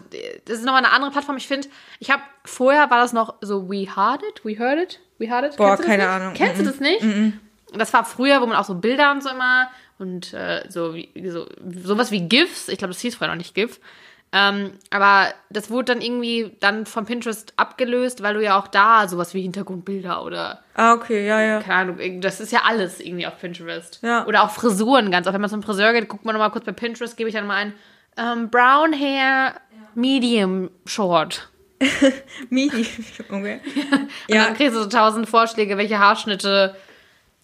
[0.46, 1.38] das ist nochmal eine andere Plattform.
[1.38, 1.68] Ich finde,
[2.00, 5.52] ich habe vorher war das noch so We Heard It, We Heard It, We Heard
[5.52, 5.58] It.
[5.58, 6.08] Boah, keine nicht?
[6.08, 6.34] Ahnung.
[6.34, 7.06] Kennst du das nicht?
[7.74, 9.70] Das war früher, wo man auch so Bilder und so immer
[10.00, 11.48] und äh, so, wie, so
[11.84, 12.70] sowas wie GIFs.
[12.70, 13.80] Ich glaube, das hieß früher noch nicht GIF.
[14.34, 19.08] Ähm, aber das wurde dann irgendwie dann von Pinterest abgelöst, weil du ja auch da
[19.08, 21.60] sowas wie Hintergrundbilder oder Ah, okay, ja, ja.
[21.62, 24.00] keine Ahnung, das ist ja alles irgendwie auf Pinterest.
[24.04, 24.26] Ja.
[24.26, 25.34] Oder auch Frisuren ganz oft.
[25.34, 27.56] Wenn man zum Friseur geht, guckt man nochmal kurz bei Pinterest, gebe ich dann mal
[27.56, 27.74] ein
[28.18, 29.54] ähm, Brown Hair
[29.96, 31.50] Medium Short.
[32.50, 32.86] Mini.
[33.30, 33.62] Okay.
[33.92, 34.46] Und Ja.
[34.46, 36.76] dann kriegst du so tausend Vorschläge, welche Haarschnitte.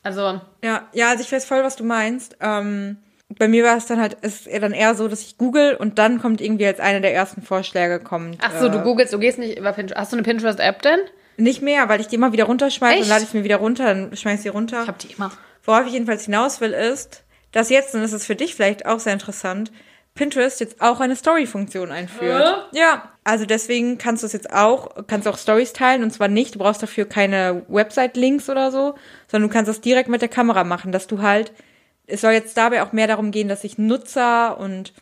[0.03, 2.35] Also, Ja, ja, also ich weiß voll, was du meinst.
[2.41, 2.97] Ähm,
[3.29, 5.97] bei mir war es dann halt, ist eher dann eher so, dass ich google und
[5.97, 8.37] dann kommt irgendwie als einer der ersten Vorschläge kommt.
[8.41, 9.99] ach so, äh, du googelst, du gehst nicht über Pinterest.
[9.99, 10.99] Hast du eine Pinterest-App denn?
[11.37, 14.15] Nicht mehr, weil ich die immer wieder runterschmeiße, dann lade ich mir wieder runter, dann
[14.15, 14.83] schmeiß ich sie runter.
[14.83, 15.31] Ich hab die immer.
[15.63, 18.99] Worauf ich jedenfalls hinaus will, ist, dass jetzt, und das ist für dich vielleicht auch
[18.99, 19.71] sehr interessant,
[20.15, 22.69] Pinterest jetzt auch eine Story-Funktion einführt.
[22.71, 26.27] Ja, also deswegen kannst du es jetzt auch, kannst du auch Stories teilen und zwar
[26.27, 28.93] nicht, du brauchst dafür keine Website-Links oder so,
[29.27, 31.51] sondern du kannst das direkt mit der Kamera machen, dass du halt,
[32.07, 34.93] es soll jetzt dabei auch mehr darum gehen, dass sich Nutzer und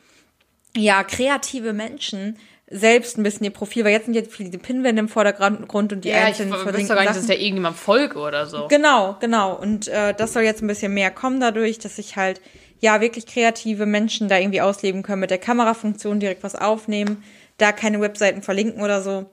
[0.75, 2.37] ja, kreative Menschen
[2.71, 6.05] selbst ein bisschen ihr Profil, weil jetzt sind jetzt viele die Pinwände im Vordergrund und
[6.05, 8.67] die Ja, ich einzelnen wüsste verlinkten gar nicht, dass es ja irgendjemand folge oder so.
[8.69, 9.53] Genau, genau.
[9.53, 12.39] Und äh, das soll jetzt ein bisschen mehr kommen dadurch, dass sich halt
[12.79, 17.23] ja wirklich kreative Menschen da irgendwie ausleben können mit der Kamerafunktion direkt was aufnehmen,
[17.57, 19.29] da keine Webseiten verlinken oder so.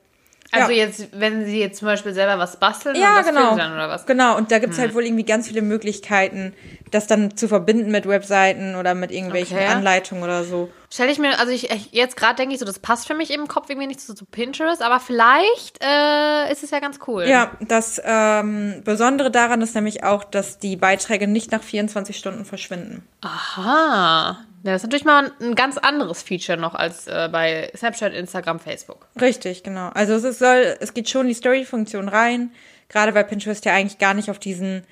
[0.51, 0.78] Also ja.
[0.78, 3.57] jetzt, wenn sie jetzt zum Beispiel selber was basteln Ja, und das genau.
[3.57, 4.03] dann oder was?
[4.03, 4.07] Hm.
[4.09, 6.55] Genau, und da gibt's halt wohl irgendwie ganz viele Möglichkeiten,
[6.90, 9.66] das dann zu verbinden mit Webseiten oder mit irgendwelchen Okay.
[9.66, 10.70] Anleitungen oder so.
[10.91, 13.30] Stell ich mir, also ich ich- jetzt gerade denke ich so, das passt für mich
[13.30, 17.24] im Kopf irgendwie nicht so zu Pinterest, aber vielleicht äh, ist es ja ganz cool.
[17.26, 22.45] Ja, das ähm, Besondere daran ist nämlich auch, dass die Beiträge nicht nach 24 Stunden
[22.47, 23.07] verschwinden.
[23.20, 24.39] Aha.
[24.64, 28.59] Ja, das ist natürlich mal ein ganz anderes Feature noch als äh, bei Snapchat, Instagram,
[28.59, 29.07] Facebook.
[29.20, 29.91] Richtig, genau.
[29.95, 32.51] Also es ist, soll, es geht schon die Story-Funktion rein,
[32.89, 34.84] gerade weil Pinterest ja eigentlich gar nicht auf diesen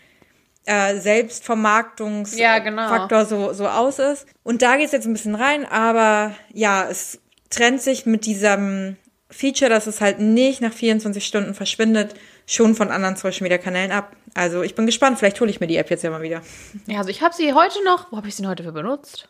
[0.66, 3.24] äh, Selbstvermarktungsfaktor Ja, genau.
[3.24, 4.26] So, so aus ist.
[4.42, 8.96] Und da geht es jetzt ein bisschen rein, aber ja, es trennt sich mit diesem
[9.30, 12.14] Feature, dass es halt nicht nach 24 Stunden verschwindet,
[12.46, 14.14] schon von anderen Social Media Kanälen ab.
[14.34, 16.42] Also ich bin gespannt, vielleicht hole ich mir die App jetzt ja mal wieder.
[16.86, 19.28] Ja, also ich habe sie heute noch, wo habe ich sie denn heute für benutzt?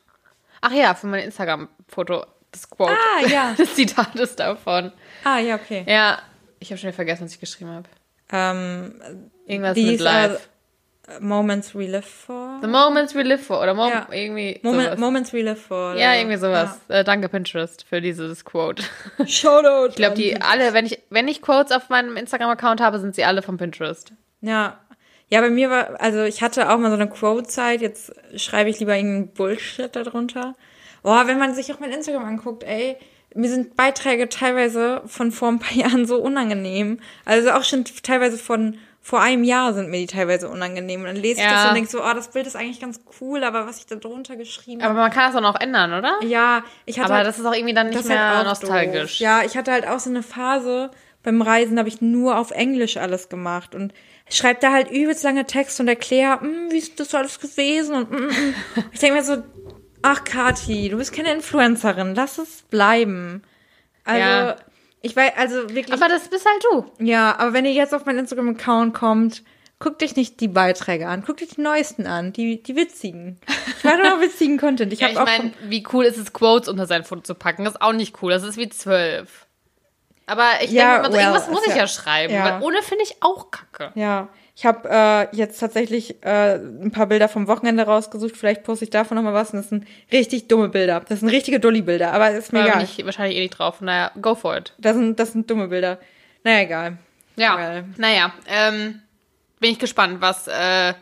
[0.60, 2.26] Ach ja, für mein Instagram-Foto.
[2.50, 2.92] Das Quote.
[2.92, 3.54] Ah, ja.
[3.58, 4.92] Das Zitat ist davon.
[5.24, 5.84] Ah, ja, okay.
[5.86, 6.18] Ja,
[6.58, 7.88] ich habe schon wieder vergessen, was ich geschrieben habe.
[8.32, 8.94] Ähm,
[9.46, 10.48] Irgendwas mit Live.
[11.20, 12.58] Moments we live for.
[12.60, 13.60] The moments we live for.
[13.62, 14.06] Oder Mom Ja.
[14.10, 14.98] irgendwie Moment, sowas.
[14.98, 15.94] Moments we live for.
[15.96, 16.78] Ja, irgendwie sowas.
[16.88, 18.82] Äh, danke Pinterest für dieses Quote.
[19.26, 19.90] Shoutout.
[19.90, 23.24] Ich glaube, die alle, wenn ich, wenn ich Quotes auf meinem Instagram-Account habe, sind sie
[23.24, 24.12] alle von Pinterest.
[24.40, 24.78] Ja.
[25.28, 28.78] Ja, bei mir war, also ich hatte auch mal so eine Quote-Zeit, jetzt schreibe ich
[28.78, 30.54] lieber irgendeinen Bullshit darunter.
[31.02, 32.96] Boah, wenn man sich auch mein Instagram anguckt, ey,
[33.34, 37.00] mir sind Beiträge teilweise von vor ein paar Jahren so unangenehm.
[37.24, 41.02] Also auch schon teilweise von vor einem Jahr sind mir die teilweise unangenehm.
[41.02, 41.52] Und dann lese ich Ja.
[41.52, 43.94] das und denke so, oh, das Bild ist eigentlich ganz cool, aber was ich da
[43.94, 44.98] drunter geschrieben Aber habe.
[44.98, 46.16] man kann das auch noch ändern, oder?
[46.24, 49.18] Ja, ich hatte Aber das ist auch irgendwie dann nicht halt mehr auch nostalgisch.
[49.18, 49.20] Doof.
[49.20, 50.90] Ja, ich hatte halt auch so eine Phase
[51.22, 53.94] beim Reisen, da habe ich nur auf Englisch alles gemacht und
[54.28, 58.10] schreibe da halt übelst lange Texte und erkläre, "Hm, wie ist das alles gewesen und
[58.10, 58.54] mm, mm, mm."
[58.92, 59.36] ich denke mir so,
[60.02, 63.42] ach Kati, du bist keine Influencerin, lass es bleiben.
[64.04, 64.56] Also Ja.
[65.02, 67.04] Ich weiß, also wirklich, Aber das bist halt du.
[67.04, 69.42] ja, aber wenn ihr jetzt auf meinen Instagram-Account kommt,
[69.78, 73.38] guckt euch nicht die Beiträge an, guckt euch die neuesten an, die die witzigen.
[73.78, 74.92] Ich mache nur witzigen Content.
[74.92, 77.64] Ich Ja, ich auch meine, wie cool ist es, Quotes unter sein Foto zu packen?
[77.64, 78.32] Das ist auch nicht cool.
[78.32, 79.46] Das ist wie zwölf.
[80.28, 82.44] Aber ich Ja, denke, well, irgendwas muss ich ja- ja schreiben, ja.
[82.44, 83.92] weil ohne finde ich auch kacke.
[83.94, 84.28] Ja,
[84.58, 88.34] ich habe äh, jetzt tatsächlich äh, ein paar Bilder vom Wochenende rausgesucht.
[88.36, 89.50] Vielleicht poste ich davon noch mal was.
[89.52, 91.02] Und das sind richtig dumme Bilder.
[91.06, 92.84] Das sind richtige Dulli-Bilder, aber ist mir Da bin egal.
[92.84, 93.82] ich wahrscheinlich eh nicht drauf.
[93.82, 94.72] Naja, go for it.
[94.78, 95.98] Das sind, das sind dumme Bilder.
[96.42, 96.96] Naja, egal.
[97.36, 97.84] Ja, Well.
[97.98, 99.02] naja, ähm,
[99.60, 100.94] bin ich gespannt, was, äh,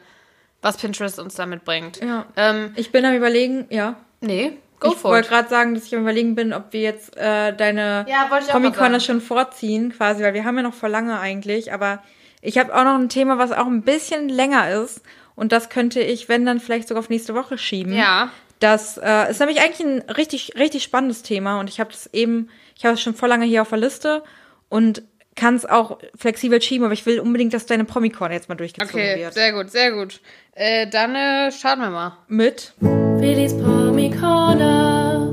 [0.60, 2.00] was Pinterest uns damit bringt.
[2.02, 2.26] Ja.
[2.36, 3.94] Ähm, Ich bin am überlegen, ja.
[4.20, 7.52] nee, go ich wollte gerade sagen, dass ich am überlegen bin, ob wir jetzt äh,
[7.54, 12.02] deine Ja, Comic-Con schon vorziehen, quasi, weil wir haben ja noch vor lange eigentlich, aber
[12.44, 15.02] ich habe auch noch ein Thema, was auch ein bisschen länger ist
[15.34, 17.92] und das könnte ich, wenn dann vielleicht sogar auf nächste Woche schieben.
[17.94, 18.30] Ja.
[18.60, 22.50] Das äh, ist nämlich eigentlich ein richtig, richtig spannendes Thema und ich habe das eben,
[22.76, 24.22] ich habe es schon vor lange hier auf der Liste
[24.68, 25.02] und
[25.34, 28.94] kann es auch flexibel schieben, aber ich will unbedingt, dass deine Promicon jetzt mal durchgezogen
[29.00, 29.34] Okay, wird.
[29.34, 30.20] sehr gut, sehr gut.
[30.52, 32.18] Äh, dann äh, starten wir mal.
[32.28, 35.28] Mit Willis Promi Corner.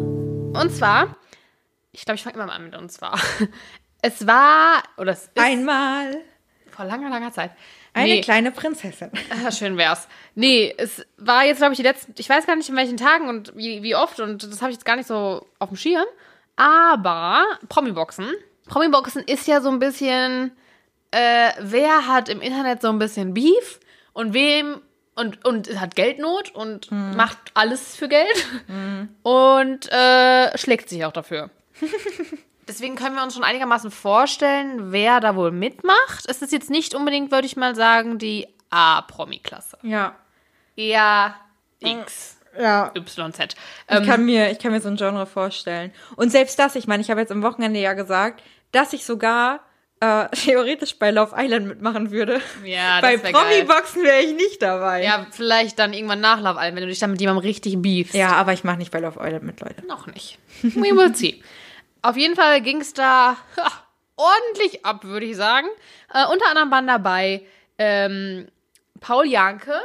[0.59, 1.15] Und zwar,
[1.91, 3.19] ich glaube, ich fange immer mal an mit und zwar.
[4.03, 6.17] Es war, oder es ist einmal
[6.81, 7.51] vor langer, langer Zeit.
[7.93, 8.21] eine Nee.
[8.21, 9.11] kleine Prinzessin.
[9.51, 10.07] Schön wär's.
[10.35, 13.29] Nee, es war jetzt, glaube ich, die letzten, ich weiß gar nicht in welchen Tagen
[13.29, 16.05] und wie, wie oft und das habe ich jetzt gar nicht so auf dem Schirm.
[16.55, 18.27] Aber Promi-Boxen.
[18.67, 20.51] Promi-Boxen ist ja so ein bisschen,
[21.11, 23.79] äh, wer hat im Internet so ein bisschen Beef
[24.13, 24.81] und wem
[25.15, 28.47] und, und hat Geldnot und macht alles für Geld
[29.23, 31.49] und äh, schlägt sich auch dafür.
[32.67, 36.25] Deswegen können wir uns schon einigermaßen vorstellen, wer da wohl mitmacht.
[36.27, 39.77] Es ist jetzt nicht unbedingt, würde ich mal sagen, die A-Promi-Klasse.
[39.83, 40.15] Ja.
[40.75, 41.35] Eher
[41.79, 42.91] X, Ja.
[42.95, 43.39] YZ.
[43.39, 43.55] Ich
[43.87, 45.91] Ähm, kann, mir, ich kann mir so ein Genre vorstellen.
[46.15, 48.41] Und selbst das, ich meine, ich habe jetzt am Wochenende ja gesagt,
[48.71, 49.61] dass ich sogar
[49.99, 52.41] äh, theoretisch bei Love Island mitmachen würde.
[52.63, 53.31] Ja, das bei.
[53.31, 55.03] Promi-Boxen wäre ich nicht dabei.
[55.03, 58.13] ja, vielleicht dann irgendwann nachlauf allen, wenn du dich dann mit jemandem richtig beefst.
[58.13, 59.85] Ja, aber ich mache nicht bei Love Island mit, Leute.
[59.85, 60.37] Noch nicht.
[60.61, 61.41] We will see.
[62.01, 63.71] Auf jeden Fall ging es da ha,
[64.15, 65.67] ordentlich ab, würde ich sagen.
[66.13, 67.41] Äh, unter anderem waren dabei
[67.77, 68.47] ähm,
[68.99, 69.79] Paul Janke,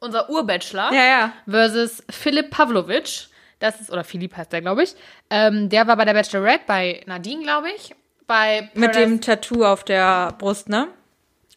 [0.00, 1.32] unser Urbachelor, Ja, ja.
[1.48, 3.28] versus Philipp Pavlovic.
[3.58, 4.94] Das ist, oder Philipp heißt der, glaube ich.
[5.30, 7.94] Ähm, der war bei der Bachelorette bei Nadine, glaube ich.
[8.26, 10.88] Bei Mit dem Tattoo auf der Brust, ne?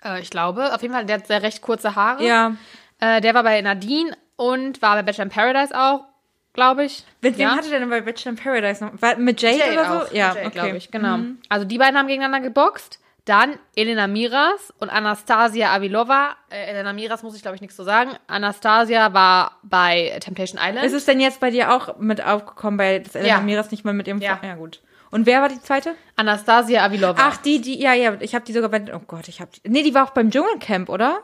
[0.04, 2.24] Äh, ich glaube, auf jeden Fall, der hat sehr recht kurze Haare.
[2.26, 2.56] Ja.
[3.00, 6.06] Äh, der war bei Nadine und war bei Bachelor in Paradise auch,
[6.54, 7.04] glaube ich.
[7.22, 7.56] Mit wem ja.
[7.56, 9.02] hatte der denn bei Bachelor in Paradise noch?
[9.02, 10.08] War, mit Jade, Jade oder auch.
[10.08, 10.16] so?
[10.16, 10.50] Ja, Jade, okay.
[10.52, 11.20] glaube ich, genau.
[11.50, 13.00] Also die beiden haben gegeneinander geboxt.
[13.26, 16.36] Dann Elena Miras und Anastasia Avilova.
[16.50, 18.14] Äh, Elena Miras muss ich, glaube ich, nichts zu sagen.
[18.26, 20.84] Anastasia war bei Temptation Island.
[20.84, 23.42] Ist es denn jetzt bei dir auch mit aufgekommen, bei das Elena Ja.
[23.42, 24.38] Miras nicht mal mit ihrem Ja.
[24.38, 24.82] Vor- ja, gut.
[25.12, 25.94] Und wer war die zweite?
[26.16, 27.16] Anastasia Avilova.
[27.20, 29.70] Ach, die, die, ja, ja, ich habe die sogar bei, oh Gott, ich habe die,
[29.70, 31.22] nee, die war auch beim Dschungelcamp, oder?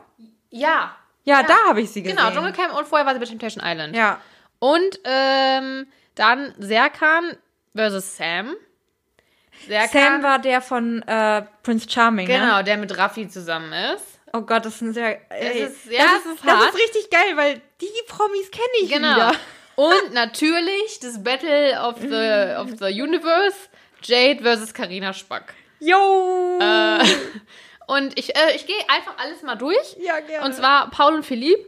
[0.50, 0.94] ja.
[1.24, 2.16] Ja, da habe ich sie gesehen.
[2.16, 3.94] Genau, Dschungelcamp und vorher war sie bei Temptation Island.
[3.94, 4.18] Ja.
[4.58, 7.36] Und ähm, dann Serkan
[7.74, 8.54] versus Sam.
[9.66, 12.64] Serkan, Sam war der von äh, Prince Charming, genau, ne?
[12.64, 14.04] der mit Raffi zusammen ist.
[14.32, 17.36] Oh Gott, das ist ein sehr, ey, ist- ja, das, ist, das ist richtig geil,
[17.36, 19.14] weil die Promis kenne ich Genau.
[19.14, 19.32] wieder.
[19.76, 23.56] Und natürlich das Battle of the, of the Universe,
[24.02, 25.54] Jade versus Karina Spack.
[25.78, 26.58] Yo!
[26.60, 26.98] Äh,
[27.86, 29.96] und ich, äh, ich gehe einfach alles mal durch.
[30.00, 30.44] Ja, gerne.
[30.44, 31.58] Und zwar Paul und Philipp.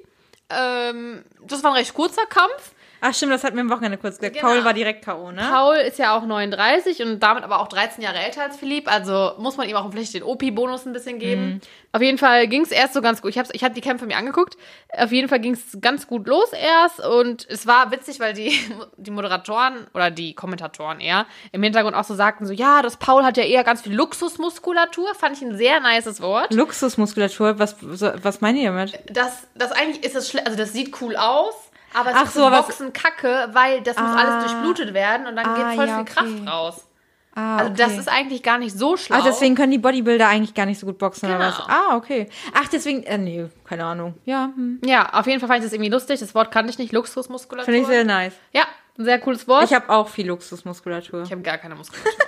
[0.50, 2.72] Ähm, das war ein recht kurzer Kampf.
[3.00, 4.36] Ach stimmt, das hatten wir am Wochenende kurz gesagt.
[4.36, 4.48] Genau.
[4.48, 5.48] Paul war direkt K.O., ne?
[5.50, 8.90] Paul ist ja auch 39 und damit aber auch 13 Jahre älter als Philipp.
[8.90, 11.46] Also muss man ihm auch vielleicht den OP-Bonus ein bisschen geben.
[11.46, 11.60] Mhm.
[11.92, 13.30] Auf jeden Fall ging es erst so ganz gut.
[13.30, 14.56] Ich habe ich hab die Kämpfe mir angeguckt.
[14.96, 17.00] Auf jeden Fall ging es ganz gut los erst.
[17.00, 18.52] Und es war witzig, weil die,
[18.96, 23.24] die Moderatoren oder die Kommentatoren eher im Hintergrund auch so sagten: so, ja, das Paul
[23.24, 25.14] hat ja eher ganz viel Luxusmuskulatur.
[25.14, 26.52] Fand ich ein sehr nices Wort.
[26.52, 28.98] Luxusmuskulatur, was, was meint ihr damit?
[29.06, 30.46] Das, das eigentlich ist es schlecht.
[30.46, 31.69] Also das sieht cool aus.
[31.94, 34.16] Aber es Ach ist so, Boxen kacke, weil das muss Ah.
[34.16, 36.12] alles durchblutet werden und dann Ah, geht voll ja, viel okay.
[36.14, 36.86] Kraft raus.
[37.34, 39.16] Ah, Also das ist eigentlich gar nicht so schlau.
[39.20, 41.48] Ach, deswegen können die Bodybuilder eigentlich gar nicht so gut boxen oder Genau.
[41.50, 41.60] was?
[41.68, 42.28] Ah, okay.
[42.54, 44.14] Ach, deswegen, äh, nee, keine Ahnung.
[44.24, 44.80] Ja, hm.
[44.84, 46.18] ja, auf jeden Fall fand ich das irgendwie lustig.
[46.20, 47.64] Das Wort kannte ich nicht, Luxusmuskulatur.
[47.64, 48.34] finde ich sehr nice.
[48.52, 48.64] ja,
[48.98, 49.64] ein sehr cooles Wort.
[49.64, 51.22] Ich habe auch viel Luxusmuskulatur.
[51.22, 52.12] ich habe gar keine Muskulatur.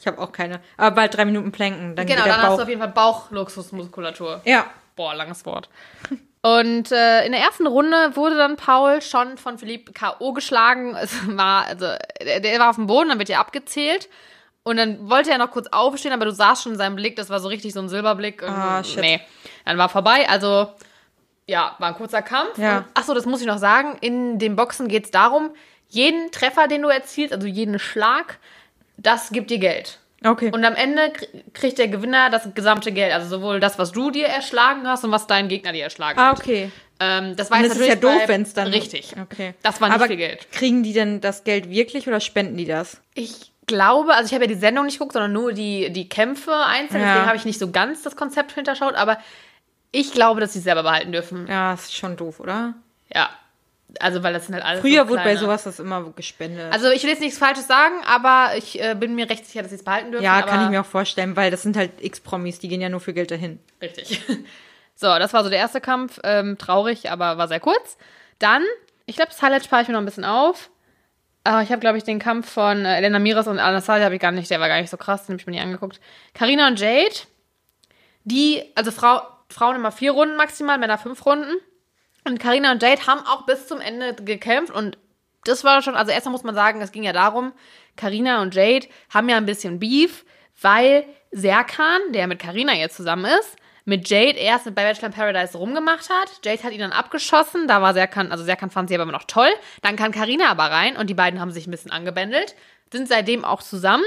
[0.00, 0.60] Ich habe auch keine.
[0.78, 2.56] Aber bald drei Minuten planken, dann genau, geht der dann hast Bauch.
[2.56, 4.40] du auf jeden Fall Bauchluxusmuskulatur.
[4.46, 4.64] ja.
[4.96, 5.68] Boah, langes Wort.
[6.42, 10.32] Und äh, in der ersten Runde wurde dann Paul schon von Philipp K.O.
[10.32, 10.96] geschlagen.
[11.00, 11.86] Es war, also,
[12.20, 14.08] der, der war auf dem Boden, dann wird ja abgezählt.
[14.62, 17.30] Und dann wollte er noch kurz aufstehen, aber du sahst schon in seinem Blick, das
[17.30, 18.42] war so richtig so ein Silberblick.
[18.42, 19.00] Ah, shit.
[19.00, 19.20] Nee,
[19.64, 20.28] dann war vorbei.
[20.28, 20.72] Also,
[21.46, 22.58] ja, war ein kurzer Kampf.
[22.58, 22.84] Ja.
[22.92, 23.96] Achso, das muss ich noch sagen.
[24.02, 25.50] In dem Boxen geht es darum,
[25.88, 28.38] jeden Treffer, den du erzielst, also jeden Schlag,
[28.98, 29.98] das gibt dir Geld.
[30.24, 30.50] Okay.
[30.52, 33.12] Und am Ende kr- kriegt der Gewinner das gesamte Geld.
[33.12, 36.30] Also sowohl das, was du dir erschlagen hast und was dein Gegner dir erschlagen ah,
[36.30, 36.40] hat.
[36.40, 36.70] okay.
[37.00, 38.68] Ähm, das war Und jetzt das ist ja doof, wenn es dann.
[38.68, 39.14] Richtig.
[39.20, 39.54] Okay.
[39.62, 40.50] Das war nicht Aber viel Geld.
[40.50, 43.00] Kriegen die denn das Geld wirklich oder spenden die das?
[43.14, 46.52] Ich glaube, also ich habe ja die Sendung nicht geguckt, sondern nur die, die Kämpfe
[46.66, 47.00] einzeln.
[47.02, 47.08] Ja.
[47.12, 49.18] Deswegen habe ich nicht so ganz das Konzept hinterschaut, aber
[49.92, 51.46] ich glaube, dass sie es selber behalten dürfen.
[51.46, 52.74] Ja, ist schon doof, oder?
[53.14, 53.30] Ja.
[54.00, 54.80] Also, weil das sind halt alles.
[54.80, 56.72] Früher so wurde bei sowas das immer gespendet.
[56.72, 59.70] Also, ich will jetzt nichts Falsches sagen, aber ich äh, bin mir recht sicher, dass
[59.70, 60.24] sie es behalten dürfen.
[60.24, 63.00] ja, kann ich mir auch vorstellen, weil das sind halt X-Promis, die gehen ja nur
[63.00, 63.60] für Geld dahin.
[63.80, 64.22] Richtig.
[65.00, 66.18] So, das war so der erste Kampf.
[66.24, 67.96] Ähm, traurig, aber war sehr kurz.
[68.40, 68.64] Dann,
[69.06, 70.70] ich glaube, das Highlight spare ich mir noch ein bisschen auf.
[71.44, 74.20] Aber ich habe, glaube ich, den Kampf von äh, Elena Miras und Anastasia habe ich
[74.20, 76.00] gar nicht, der war gar nicht so krass, den habe ich mir nie angeguckt.
[76.34, 77.14] Carina und Jade,
[78.24, 81.54] die, also Frau, Frauen immer vier Runden maximal, Männer fünf Runden.
[82.24, 84.98] Und Carina und Jade haben auch bis zum Ende gekämpft und
[85.44, 87.52] das war schon, also erstmal muss man sagen, es ging ja darum,
[87.96, 90.24] Carina und Jade haben ja ein bisschen Beef,
[90.60, 95.56] weil Serkan, der mit Carina jetzt zusammen ist, mit Jade erst bei Bachelor in Paradise
[95.56, 96.44] rumgemacht hat.
[96.44, 99.24] Jade hat ihn dann abgeschossen, da war Serkan, also Serkan fand sie aber immer noch
[99.24, 99.48] toll.
[99.80, 102.54] Dann kann Carina aber rein und die beiden haben sich ein bisschen angebändelt,
[102.92, 104.04] sind seitdem auch zusammen.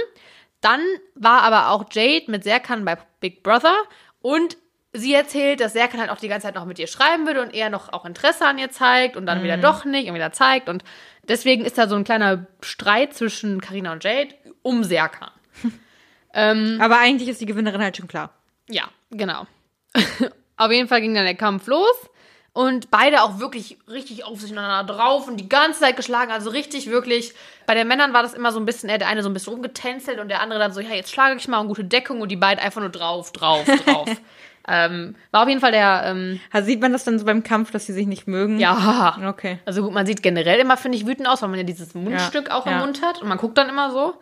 [0.62, 0.82] Dann
[1.16, 3.76] war aber auch Jade mit Serkan bei Big Brother
[4.22, 4.58] und
[4.94, 7.54] sie erzählt, dass Serkan halt auch die ganze Zeit noch mit ihr schreiben würde und
[7.54, 10.70] er noch auch Interesse an ihr zeigt und dann wieder doch nicht und wieder zeigt
[10.70, 10.84] und
[11.28, 15.32] deswegen ist da so ein kleiner Streit zwischen Carina und Jade um Serkan.
[16.34, 18.32] Aber eigentlich ist die Gewinnerin halt schon klar.
[18.70, 19.48] Ja, genau.
[20.58, 22.10] auf jeden Fall ging dann der Kampf los
[22.54, 26.32] und beide auch wirklich richtig aufeinander drauf und die ganze Zeit geschlagen.
[26.32, 27.34] Also richtig, wirklich.
[27.66, 29.54] Bei den Männern war das immer so ein bisschen, äh, der eine so ein bisschen
[29.54, 32.30] rumgetänzelt und der andere dann so, ja, jetzt schlage ich mal und gute Deckung und
[32.30, 34.10] die beiden einfach nur drauf, drauf, drauf.
[34.68, 37.72] ähm, war auf jeden Fall der, ähm, Also sieht man das dann so beim Kampf,
[37.72, 38.60] dass sie sich nicht mögen?
[38.60, 39.18] ja.
[39.28, 39.60] Okay.
[39.66, 42.50] Also gut, man sieht generell immer, finde ich, wütend aus, weil man ja dieses Mundstück
[42.52, 42.80] auch im ja.
[42.80, 44.14] Mund hat und man guckt dann immer so.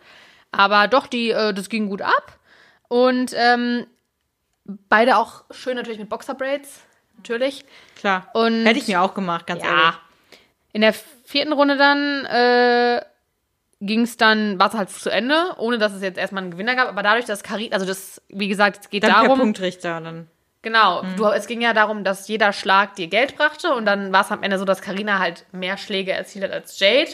[0.52, 2.38] Aber doch, die, äh, das ging gut ab.
[2.88, 3.86] Und ähm,
[4.88, 6.80] beide auch schön natürlich mit Boxerbraids,
[7.16, 7.64] natürlich.
[7.96, 8.28] Klar.
[8.34, 9.78] Und- Hätte ich mir auch gemacht, ganz ehrlich.
[9.80, 9.94] Ja.
[10.72, 13.02] In der vierten Runde dann äh,
[13.80, 16.76] ging es dann, war es halt zu Ende, ohne dass es jetzt erstmal einen Gewinner
[16.76, 16.88] gab.
[16.88, 19.38] Aber dadurch, dass Karin, also das, wie gesagt, es geht Dann per darum.
[19.38, 20.28] Punktrichter dann.
[20.62, 24.20] Genau, du, es ging ja darum, dass jeder Schlag dir Geld brachte und dann war
[24.20, 27.12] es am Ende so, dass Karina halt mehr Schläge erzielt hat als Jade.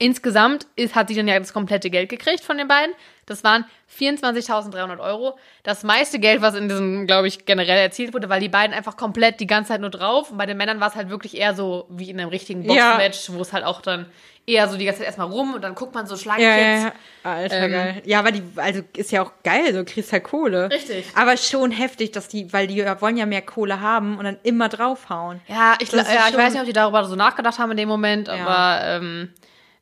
[0.00, 2.92] Insgesamt ist, hat sie dann ja das komplette Geld gekriegt von den beiden.
[3.28, 3.64] Das waren
[3.98, 5.38] 24.300 Euro.
[5.62, 8.96] Das meiste Geld, was in diesem, glaube ich, generell erzielt wurde, weil die beiden einfach
[8.96, 10.30] komplett die ganze Zeit nur drauf.
[10.30, 12.92] Und bei den Männern war es halt wirklich eher so wie in einem richtigen Ja.
[12.96, 14.06] Boxmatch, wo es halt auch dann
[14.46, 16.82] eher so die ganze Zeit erstmal rum und dann guckt man so, schlag Ja, jetzt.
[16.82, 16.92] ja, ja.
[17.22, 18.02] Alter, Ähm, geil.
[18.06, 20.70] Ja, aber die, also ist ja auch geil, so kriegst halt Kohle.
[20.70, 21.04] Richtig.
[21.14, 24.70] Aber schon heftig, dass die, weil die wollen ja mehr Kohle haben und dann immer
[24.70, 25.42] draufhauen.
[25.48, 26.00] Ja, ich, ja,
[26.30, 29.34] ich weiß nicht, ob die darüber so nachgedacht haben in dem Moment, aber ähm,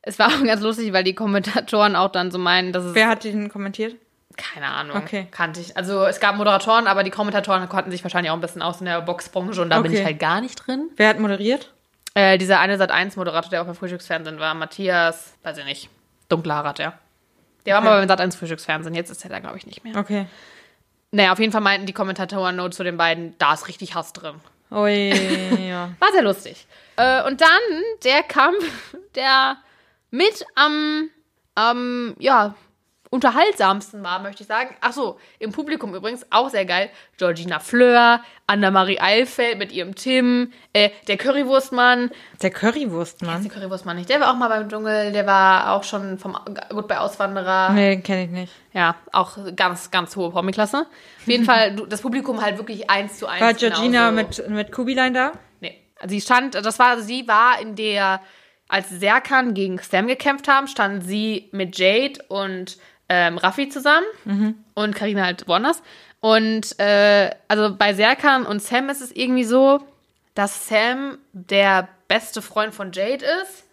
[0.07, 2.95] es war auch ganz lustig, weil die Kommentatoren auch dann so meinen, dass es.
[2.95, 3.95] Wer hat den kommentiert?
[4.53, 4.97] keine Ahnung.
[4.97, 5.27] Okay.
[5.31, 5.75] Kannte ich.
[5.75, 8.85] Also es gab Moderatoren, aber die Kommentatoren konnten sich wahrscheinlich auch ein bisschen aus in
[8.85, 9.99] der Boxbranche und da bin Okay.
[10.01, 10.89] ich halt gar nicht drin.
[10.95, 11.73] Wer hat moderiert?
[12.13, 15.89] Äh, dieser eine Sat 1 Moderator, der auch beim Frühstücksfernsehen war, Matthias, weiß ich nicht.
[16.29, 16.93] Dunkle Haare hat er.
[17.65, 17.89] Der war Okay.
[17.89, 19.95] mal beim Sat 1 Frühstücksfernsehen, jetzt ist er da, glaube ich, nicht mehr.
[19.95, 20.27] Okay.
[21.09, 24.13] Naja, auf jeden Fall meinten die Kommentatoren nur zu den beiden, da ist richtig Hass
[24.13, 24.35] drin.
[24.69, 25.09] Ui,
[25.67, 25.89] ja.
[25.99, 26.67] War sehr lustig.
[26.97, 27.47] Äh, und dann
[28.03, 28.63] der Kampf,
[29.15, 29.57] der
[30.11, 31.09] mit am,
[31.55, 32.55] am, ja,
[33.09, 34.75] unterhaltsamsten war, möchte ich sagen.
[34.81, 36.89] Ach so, im Publikum übrigens auch sehr geil.
[37.17, 42.11] Georgina Fleur, Anna-Marie Eilfeld mit ihrem Tim, äh, der Currywurstmann.
[42.41, 43.43] Der Currywurstmann.
[43.43, 46.37] Der Currywurstmann nicht, der war auch mal beim Dschungel, der war auch schon vom
[46.69, 47.71] Gut bei Auswanderer.
[47.73, 48.53] Nee, den kenne ich nicht.
[48.73, 50.85] Ja, auch ganz, ganz hohe Promi-Klasse.
[51.21, 53.41] Auf jeden Fall, das Publikum halt wirklich eins zu eins.
[53.41, 54.43] War Georgina genauso.
[54.43, 55.31] mit, mit Kubilein da?
[55.61, 55.81] Nee.
[55.99, 58.21] Also sie stand, das war, sie war in der,
[58.67, 62.77] als Serkan gegen Sam gekämpft haben, stand sie mit Jade und
[63.09, 64.05] ähm, Raffi zusammen
[64.73, 65.81] und Karina halt woanders.
[66.19, 69.79] Und äh, also bei Serkan und Sam ist es irgendwie so,
[70.35, 73.65] dass Sam der beste Freund von Jade ist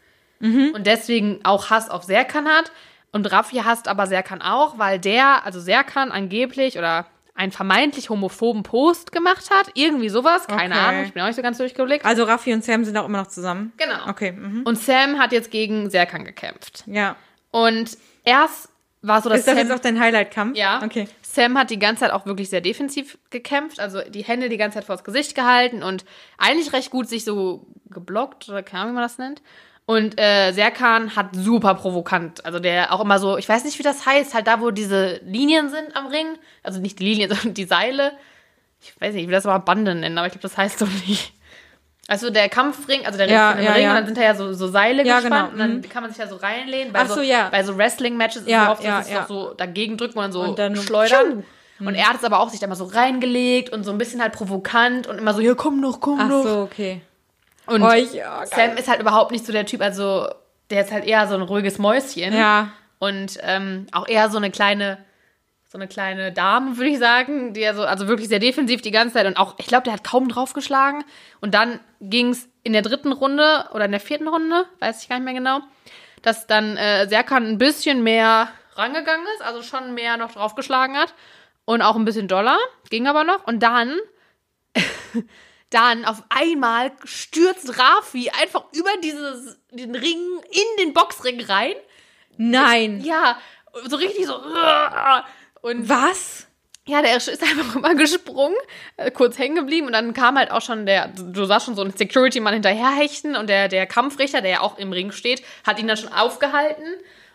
[0.74, 2.70] und deswegen auch Hass auf Serkan hat.
[3.12, 8.62] Und Raffi hasst aber Serkan auch, weil der, also Serkan angeblich oder einen vermeintlich homophoben
[8.62, 9.70] Post gemacht hat.
[9.74, 10.84] Irgendwie sowas, keine Okay.
[10.84, 12.04] Ahnung, ich bin auch nicht so ganz durchgeblickt.
[12.04, 13.72] Also Raffi und Sam sind auch immer noch zusammen.
[13.76, 14.08] Genau.
[14.08, 14.62] Okay, mhm.
[14.64, 16.84] Und Sam hat jetzt gegen Serkan gekämpft.
[16.86, 17.16] ja.
[17.50, 18.68] Und erst
[19.02, 20.56] war so, dass Ist das Sam, jetzt auch dein Highlight-Kampf?
[20.56, 21.06] ja, Okay.
[21.22, 24.78] Sam hat die ganze Zeit auch wirklich sehr defensiv gekämpft, also die Hände die ganze
[24.78, 26.04] Zeit vors Gesicht gehalten und
[26.38, 29.42] eigentlich recht gut sich so geblockt oder keine Ahnung, wie man das nennt.
[29.86, 33.82] Und äh, Serkan hat super provokant, also der auch immer so, ich weiß nicht, wie
[33.82, 36.26] das heißt, halt da, wo diese Linien sind am Ring,
[36.62, 38.12] also nicht die Linien, sondern die Seile.
[38.80, 40.86] Ich weiß nicht, ich will das aber Bande nennen, aber ich glaube, das heißt so
[41.06, 41.32] nicht.
[42.06, 43.90] Also der Kampfring, also der Ja, Ring, ja, Ring ja.
[43.90, 46.10] und dann sind da ja so, so Seile Ja, gespannt genau, und dann kann man
[46.10, 46.92] sich ja so reinlehnen.
[46.92, 47.48] Bei Ach so, ja.
[47.50, 49.20] Bei so Wrestling-Matches ist Ja, es oft so, ja, dass ja.
[49.20, 51.44] doch so dagegen drückt, man so Und dann schleudern.
[51.80, 54.22] Und er hat es aber auch sich da mal so reingelegt und so ein bisschen
[54.22, 56.42] halt provokant und immer so, ja, komm doch, komm Ach doch.
[56.42, 57.00] so, okay.
[57.66, 58.44] Und Oh, ja.
[58.46, 60.28] Sam ist halt überhaupt nicht so der Typ, also
[60.70, 62.32] der ist halt eher so ein ruhiges Mäuschen.
[62.34, 62.70] Ja.
[62.98, 64.98] Und ähm, auch eher so eine kleine,
[65.68, 68.90] so eine kleine Dame, würde ich sagen, die ja so, also wirklich sehr defensiv die
[68.90, 71.04] ganze Zeit und auch, ich glaube, der hat kaum draufgeschlagen.
[71.40, 75.08] Und dann ging es in der dritten Runde oder in der vierten Runde, weiß ich
[75.08, 75.60] gar nicht mehr genau,
[76.22, 81.14] dass dann äh, Serkan ein bisschen mehr rangegangen ist, also schon mehr noch draufgeschlagen hat
[81.64, 82.58] und auch ein bisschen doller,
[82.90, 83.46] ging aber noch.
[83.46, 83.98] Und dann,
[85.74, 90.18] dann auf einmal stürzt Rafi einfach über dieses, den Ring
[90.50, 91.74] in den Boxring rein.
[92.36, 93.00] Nein.
[93.04, 93.38] Ja,
[93.84, 94.40] so richtig so.
[95.60, 96.46] Und Was?
[96.86, 98.56] ja, der ist einfach immer gesprungen,
[98.96, 101.82] äh, kurz hängen geblieben und dann kam halt auch schon der, du sahst schon so
[101.82, 105.88] einen Security-Mann hinterherhechten und der, der Kampfrichter, der ja auch im Ring steht, hat ihn
[105.88, 106.84] dann schon aufgehalten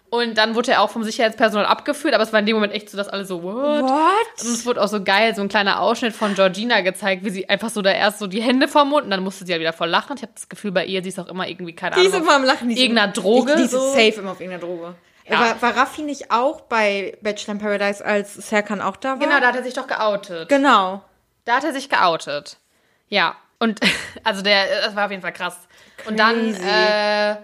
[0.09, 2.89] und dann wurde er auch vom Sicherheitspersonal abgeführt, aber es war in dem Moment echt
[2.89, 3.83] so, dass alle so, what?
[3.83, 4.41] What?
[4.41, 7.47] Und es wurde auch so geil, so ein kleiner Ausschnitt von Georgina gezeigt, wie sie
[7.49, 9.73] einfach so da erst so die Hände vom Mund und dann musste sie ja wieder
[9.73, 10.15] voll lachen.
[10.17, 12.19] Ich habe das Gefühl, bei ihr, sie ist auch immer irgendwie, keine Die Ahnung, ist
[12.19, 12.69] immer am Lachen.
[12.69, 13.55] Die ist irgendeiner Droge.
[13.55, 13.79] Die ist so.
[13.91, 14.95] safe immer auf irgendeiner Droge.
[15.27, 15.39] Ja.
[15.39, 19.17] War, war Raffi nicht auch bei Bachelor in Paradise, als Serkan auch da war?
[19.19, 20.49] Genau, da hat er sich doch geoutet.
[20.49, 21.03] Genau.
[21.45, 22.57] Da hat er sich geoutet.
[23.09, 23.35] Ja.
[23.59, 23.79] Und
[24.23, 25.55] also der, das war auf jeden Fall krass.
[26.07, 26.67] Und dann Crazy.
[26.67, 27.35] äh,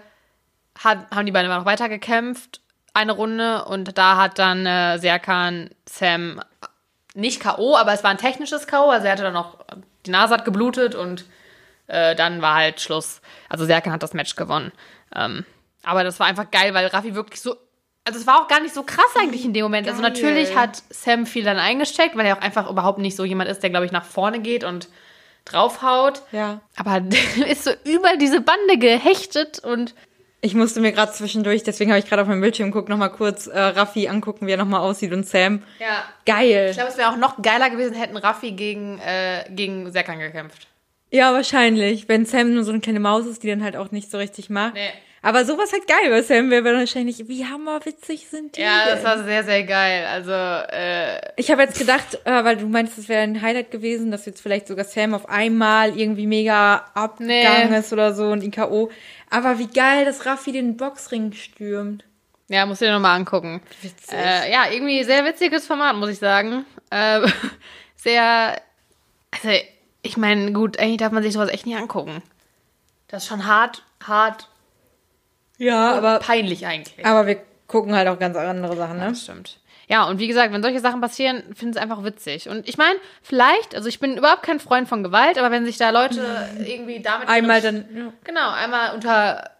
[0.82, 2.60] hat, haben die beiden noch weiter gekämpft,
[2.94, 6.40] eine Runde, und da hat dann äh, Serkan Sam
[7.14, 9.58] nicht K.O., aber es war ein technisches K.O., also er hatte dann noch,
[10.04, 11.24] die Nase hat geblutet und
[11.86, 13.20] äh, dann war halt Schluss.
[13.48, 14.72] Also Serkan hat das Match gewonnen.
[15.14, 15.44] Ähm,
[15.84, 17.56] aber das war einfach geil, weil Raffi wirklich so.
[18.04, 19.88] Also es war auch gar nicht so krass eigentlich in dem Moment.
[19.88, 20.10] Also Geil.
[20.10, 23.62] natürlich hat Sam viel dann eingesteckt, weil er auch einfach überhaupt nicht so jemand ist,
[23.62, 24.88] der, glaube ich, nach vorne geht und
[25.44, 26.22] draufhaut.
[26.30, 26.60] Ja.
[26.76, 27.02] Aber
[27.48, 29.94] ist so über diese Bande gehechtet und
[30.42, 33.46] Ich musste mir gerade zwischendurch, deswegen habe ich gerade auf meinem Bildschirm geguckt, nochmal kurz
[33.46, 35.62] äh, Raffi angucken, wie er nochmal aussieht und Sam.
[35.80, 36.04] ja.
[36.24, 36.68] Geil.
[36.70, 40.68] Ich glaube, es wäre auch noch geiler gewesen, hätten Raffi gegen, äh, gegen Serkan gekämpft.
[41.10, 42.08] Ja, wahrscheinlich.
[42.08, 44.50] Wenn Sam nur so eine kleine Maus ist, die dann halt auch nicht so richtig
[44.50, 44.74] macht.
[44.74, 44.90] Nee.
[45.26, 49.24] Aber sowas halt geil, weil Sam wäre wahrscheinlich, wie hammerwitzig sind die Ja, das war
[49.24, 50.06] sehr, sehr geil.
[50.06, 54.12] Also, äh, Ich habe jetzt gedacht, äh, weil du meinst, es wäre ein Highlight gewesen,
[54.12, 57.78] dass jetzt vielleicht sogar Sam auf einmal irgendwie mega abgegangen Nee.
[57.78, 58.88] ist oder so und ihn K.O.
[59.28, 62.04] Aber wie geil, dass Raffi den Boxring stürmt.
[62.46, 63.60] ja, musst du dir nochmal angucken.
[63.82, 64.16] Witzig.
[64.16, 66.64] Äh, ja, irgendwie sehr witziges Format, muss ich sagen.
[66.90, 67.26] Äh,
[67.96, 68.62] sehr,
[69.32, 69.48] also
[70.02, 72.22] ich meine, gut, eigentlich darf man sich sowas echt nicht angucken.
[73.08, 74.48] Das ist schon hart, hart,
[75.58, 77.04] ja, aber, peinlich eigentlich.
[77.04, 79.08] aber wir gucken halt auch ganz andere Sachen, ne?
[79.08, 79.58] Das stimmt.
[79.88, 82.48] Ja, und wie gesagt, wenn solche Sachen passieren, finde ich es einfach witzig.
[82.48, 85.78] Und ich meine, vielleicht, also ich bin überhaupt kein Freund von Gewalt, aber wenn sich
[85.78, 86.24] da Leute
[86.66, 88.12] irgendwie damit Einmal dann, ja.
[88.24, 89.50] Genau, einmal unter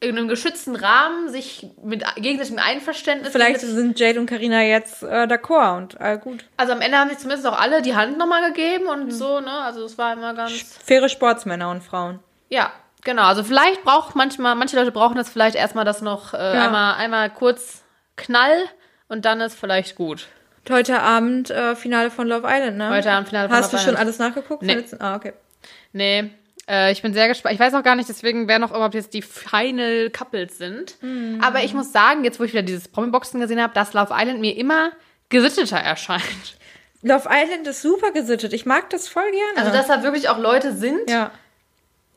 [0.00, 3.32] irgendeinem geschützten Rahmen sich mit gegenseitigem Einverständnis.
[3.32, 6.44] Vielleicht sind Jade und Karina jetzt äh, d'accord und all gut.
[6.56, 9.50] also am Ende haben sich zumindest auch alle die Hand nochmal gegeben und so, ne?
[9.50, 10.52] Also es war immer ganz.
[10.84, 12.20] Faire Sportsmänner und Frauen.
[12.48, 12.70] Ja,
[13.04, 13.22] genau.
[13.22, 17.30] Also vielleicht braucht manchmal, manche Leute brauchen das vielleicht erstmal das noch äh, einmal, einmal
[17.30, 17.82] kurz
[18.16, 18.64] Knall
[19.08, 20.26] und dann ist vielleicht gut.
[20.68, 22.90] Heute Abend äh, Finale von Love Island, ne?
[22.90, 23.98] Heute Abend Finale von Hast Love du schon Island.
[24.00, 24.62] alles nachgeguckt?
[24.62, 24.84] Nee.
[24.98, 25.32] Ah, okay.
[25.92, 26.30] Nee,
[26.68, 27.54] äh, ich bin sehr gespannt.
[27.54, 31.02] Ich weiß auch gar nicht, deswegen, wer noch überhaupt jetzt die Final Couples sind.
[31.02, 31.40] Mhm.
[31.42, 34.40] Aber ich muss sagen, jetzt wo ich wieder dieses Promi-Boxen gesehen habe, dass Love Island
[34.40, 34.90] mir immer
[35.30, 36.58] gesitteter erscheint.
[37.02, 38.52] Love Island ist super gesittet.
[38.52, 39.66] Ich mag das voll gerne.
[39.66, 41.30] Also, dass da wirklich auch Leute sind, ja,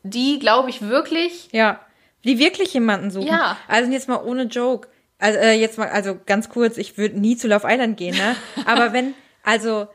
[0.02, 1.48] die, glaube ich, wirklich.
[1.52, 1.80] ja.
[2.24, 3.26] Die wirklich jemanden suchen.
[3.26, 3.56] Ja.
[3.66, 4.86] Also jetzt mal ohne Joke.
[5.18, 8.36] Also äh, jetzt mal, also ganz kurz, ich würde nie zu Love Island gehen, ne?
[8.64, 9.88] Aber wenn, also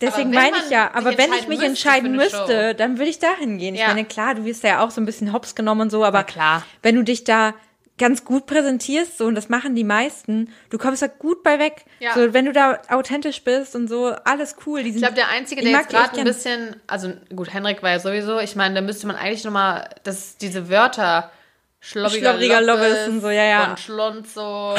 [0.00, 3.58] deswegen meine ich ja, aber wenn ich mich müsste entscheiden müsste, dann würde ich dahin
[3.58, 3.74] gehen.
[3.74, 3.88] Ich Ja.
[3.88, 6.18] meine, klar, du wirst da ja auch so ein bisschen hops genommen und so, aber
[6.18, 6.62] Na klar.
[6.82, 7.54] wenn du dich da
[8.00, 11.84] ganz gut präsentierst, so, und das machen die meisten, du kommst da gut bei weg.
[12.00, 12.14] Ja.
[12.14, 14.82] So, wenn du da authentisch bist und so, alles cool.
[14.82, 16.76] Die sind, Ich glaube, der Einzige, der jetzt gerade ein bisschen.
[16.86, 18.40] Also, gut, Henrik war ja sowieso.
[18.40, 19.90] Ich meine, da müsste man eigentlich nochmal.
[20.02, 21.30] Das, diese Wörter.
[21.78, 23.70] Schlobbiger Schlobbiger Lobbes Lobbes und so, ja, ja.
[23.70, 24.74] Und Schlonzo.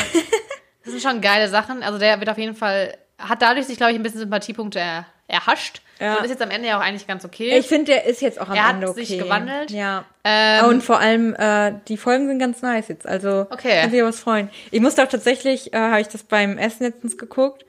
[0.83, 1.83] Das sind schon geile Sachen.
[1.83, 2.97] Also, der wird auf jeden Fall.
[3.19, 5.81] Hat dadurch sich, glaube ich, ein bisschen Sympathiepunkte er, erhascht.
[5.99, 6.15] Ja.
[6.17, 7.57] Und ist jetzt am Ende ja auch eigentlich ganz okay.
[7.57, 9.05] Ich finde, der ist jetzt auch am Er hat Ende okay.
[9.05, 9.71] sich gewandelt.
[9.71, 10.05] Ja.
[10.23, 13.07] Ähm, und vor allem, äh, die Folgen sind ganz nice jetzt.
[13.07, 13.81] Also, Okay.
[13.81, 14.49] kann sich was freuen.
[14.71, 17.65] Ich musste auch tatsächlich, äh, habe ich das beim Essen letztens geguckt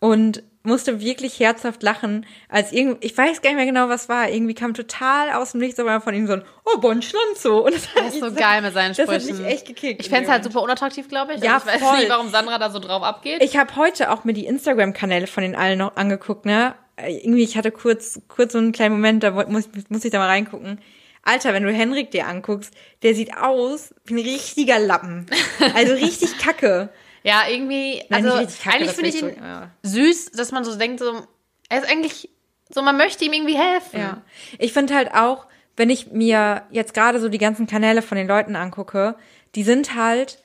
[0.00, 4.28] und musste wirklich herzhaft lachen, als irgendwie, ich weiß gar nicht mehr genau, was war.
[4.28, 7.64] Irgendwie kam total aus dem Nichts aber von ihm so ein, oh, Bon Schlonzo.
[7.64, 9.42] Und das, er ist so geil mit seinen Das hat Sprüchen.
[9.44, 10.00] mich echt gekickt.
[10.00, 11.40] Ich fände es halt super unattraktiv, glaube ich.
[11.42, 11.98] Ja, also ich weiß voll.
[11.98, 13.42] nicht, warum Sandra da so drauf abgeht.
[13.42, 16.74] Ich habe heute auch mir die Instagram-Kanäle von den allen noch angeguckt, ne?
[16.96, 20.18] Äh, Irgendwie, ich hatte kurz, kurz so einen kleinen Moment, da muss, muss ich da
[20.18, 20.80] mal reingucken.
[21.22, 22.72] Alter, wenn du Henrik dir anguckst,
[23.02, 25.26] der sieht aus wie ein richtiger Lappen.
[25.74, 26.88] Also richtig kacke.
[27.24, 28.02] ja, irgendwie.
[28.10, 29.70] Also, kacke, eigentlich finde ich ihn so- ja.
[29.82, 31.22] süß, dass man so denkt, so.
[31.68, 32.30] Er ist eigentlich.
[32.68, 33.98] So, man möchte ihm irgendwie helfen.
[34.00, 34.22] Ja.
[34.58, 38.26] Ich finde halt auch, wenn ich mir jetzt gerade so die ganzen Kanäle von den
[38.28, 39.16] Leuten angucke,
[39.54, 40.38] die sind halt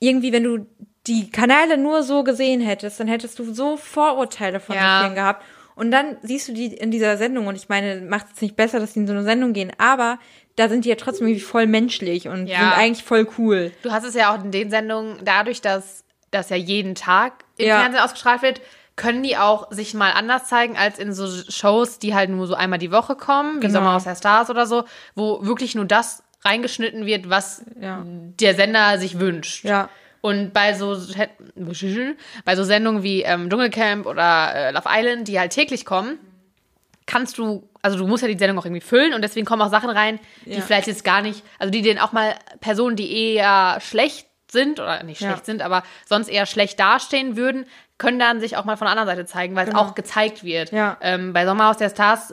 [0.00, 0.66] irgendwie, wenn du
[1.06, 5.02] die Kanäle nur so gesehen hättest, dann hättest du so Vorurteile von Ja.
[5.02, 5.44] vielen gehabt.
[5.76, 8.78] Und dann siehst du die in dieser Sendung und ich meine, macht es nicht besser,
[8.80, 10.18] dass die in so eine Sendung gehen, aber
[10.56, 12.58] da sind die ja trotzdem irgendwie voll menschlich und Ja.
[12.60, 13.72] sind eigentlich voll cool.
[13.82, 17.66] Du hast es ja auch in den Sendungen, dadurch, dass das ja jeden Tag im
[17.66, 17.80] Ja.
[17.80, 18.60] Fernsehen ausgestrahlt wird,
[18.96, 22.54] können die auch sich mal anders zeigen als in so Shows, die halt nur so
[22.54, 23.80] einmal die Woche kommen, wie Genau.
[23.80, 24.84] Sommer aus der Stars oder so,
[25.16, 28.04] wo wirklich nur das reingeschnitten wird, was Ja.
[28.06, 29.64] der Sender sich wünscht.
[29.64, 29.88] Ja.
[30.24, 30.96] Und bei so,
[32.46, 36.18] bei so Sendungen wie ähm, Dschungelcamp oder äh, Love Island, die halt täglich kommen,
[37.04, 39.70] kannst du, also du musst ja die Sendung auch irgendwie füllen und deswegen kommen auch
[39.70, 40.60] Sachen rein, die Ja.
[40.62, 45.02] vielleicht jetzt gar nicht, also die den auch mal Personen, die eher schlecht sind oder
[45.02, 45.28] nicht Ja.
[45.28, 47.66] schlecht sind, aber sonst eher schlecht dastehen würden,
[47.98, 50.70] können dann sich auch mal von der anderen Seite zeigen, weil es auch gezeigt wird.
[50.70, 50.82] Genau.
[50.82, 50.96] Ja.
[51.02, 52.32] Ähm, bei Sommerhaus der Stars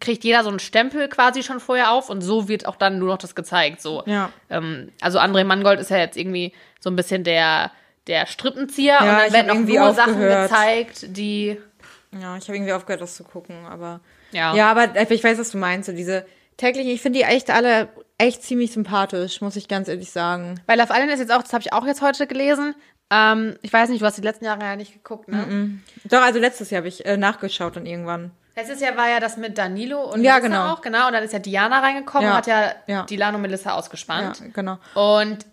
[0.00, 3.08] kriegt jeder so einen Stempel quasi schon vorher auf und so wird auch dann nur
[3.08, 3.80] noch das gezeigt.
[3.80, 4.02] So.
[4.06, 4.30] Ja.
[4.50, 7.70] Ähm, also André Mangold ist ja jetzt irgendwie so ein bisschen der,
[8.06, 11.58] der Strippenzieher und ich dann werden auch nur Sachen gezeigt, die
[12.12, 14.00] Ja, ich habe irgendwie aufgehört, das zu gucken, aber.
[14.32, 14.54] Ja.
[14.54, 15.86] Ja, aber ich weiß, was du meinst.
[15.86, 16.26] So diese
[16.56, 17.88] täglichen, ich finde die echt alle
[18.18, 20.60] echt ziemlich sympathisch, muss ich ganz ehrlich sagen.
[20.66, 22.74] Weil Love Island ist jetzt auch, das habe ich auch jetzt heute gelesen.
[23.14, 25.78] Ähm, ich weiß nicht, du hast die letzten Jahre ja nicht geguckt, ne?
[26.04, 28.30] Doch, also letztes Jahr habe ich äh, nachgeschaut dann irgendwann.
[28.56, 30.72] Letztes Jahr war ja das mit Danilo und Ja, Melissa genau.
[30.72, 31.06] auch, genau.
[31.08, 32.30] Und dann ist ja Diana reingekommen Ja.
[32.32, 33.02] und hat ja, Ja.
[33.04, 34.42] Dilano und Melissa Ja, ausgespannt.
[34.54, 34.78] genau.
[34.94, 35.46] Und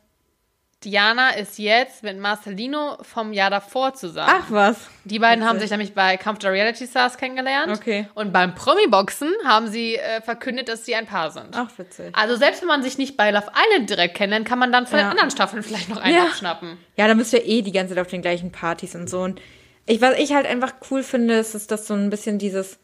[0.85, 4.31] Diana ist jetzt mit Marcelino vom Jahr davor zusammen.
[4.33, 4.77] Ach was.
[5.03, 7.73] Die beiden haben sich nämlich bei Kampf der Reality Stars kennengelernt.
[7.73, 8.07] Okay.
[8.15, 11.49] Und beim Promi-Boxen haben sie äh, verkündet, dass sie ein Paar sind.
[11.51, 12.15] Ach, witzig.
[12.15, 14.99] Also selbst wenn man sich nicht bei Love Island direkt kennenlernt, kann man dann von
[14.99, 15.05] Ja.
[15.05, 16.23] den anderen Staffeln vielleicht noch einen Ja.
[16.23, 16.77] abschnappen.
[16.95, 19.19] Ja, dann bist du ja eh die ganze Zeit auf den gleichen Partys und so.
[19.19, 19.41] Und
[19.85, 22.79] ich, was ich halt einfach cool finde, ist, dass das so ein bisschen dieses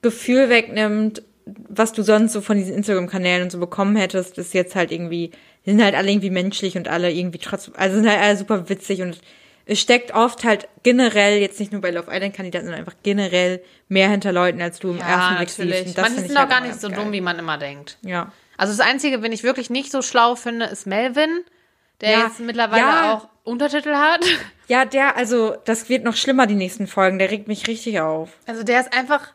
[0.00, 4.76] Gefühl wegnimmt, was du sonst so von diesen Instagram-Kanälen und so bekommen hättest, ist jetzt
[4.76, 5.32] halt irgendwie,
[5.66, 8.68] die sind halt alle irgendwie menschlich und alle irgendwie trotzdem, also sind halt alle super
[8.68, 9.18] witzig und
[9.68, 14.08] es steckt oft halt generell, jetzt nicht nur bei Love Island-Kandidaten, sondern einfach generell mehr
[14.08, 15.86] hinter Leuten, als du im ersten Blick siehst.
[15.88, 17.12] Und das Manche sind auch halt gar nicht so ganz dumm, geil.
[17.14, 17.98] wie man immer denkt.
[18.02, 18.30] Ja.
[18.56, 21.40] Also das Einzige, wenn ich wirklich nicht so schlau finde, ist Melvin,
[22.00, 22.20] der Ja.
[22.26, 23.14] jetzt mittlerweile Ja.
[23.14, 24.24] auch Untertitel hat.
[24.68, 27.20] Ja, der, also, das wird noch schlimmer, die nächsten Folgen.
[27.20, 28.30] Der regt mich richtig auf.
[28.46, 29.32] Also der ist einfach,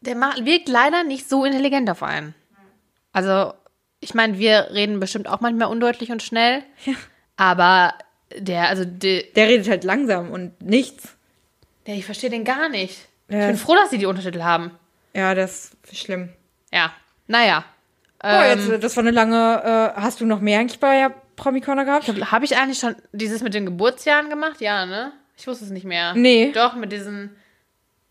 [0.00, 2.36] der macht, wirkt leider nicht so intelligent auf einen.
[3.12, 3.52] Also
[4.00, 6.94] ich meine, wir reden bestimmt auch manchmal undeutlich und schnell, Ja.
[7.36, 7.94] aber
[8.36, 11.16] der, also der, Der redet halt langsam und nichts.
[11.86, 13.08] der ich verstehe den gar nicht.
[13.28, 13.40] Ja.
[13.42, 14.72] Ich bin froh, dass sie die Untertitel haben.
[15.14, 16.30] Ja, das ist schlimm.
[16.72, 16.92] Ja,
[17.26, 17.64] naja.
[18.20, 21.60] Boah, Ähm, jetzt, das war eine lange, äh, hast du noch mehr eigentlich bei Promi
[21.60, 22.06] Corner gehabt?
[22.30, 24.60] Habe ich eigentlich schon dieses mit den Geburtsjahren gemacht?
[24.60, 25.12] Ja, ne?
[25.36, 26.12] Ich wusste es nicht mehr.
[26.14, 26.52] Nee.
[26.52, 27.34] Doch, mit diesen.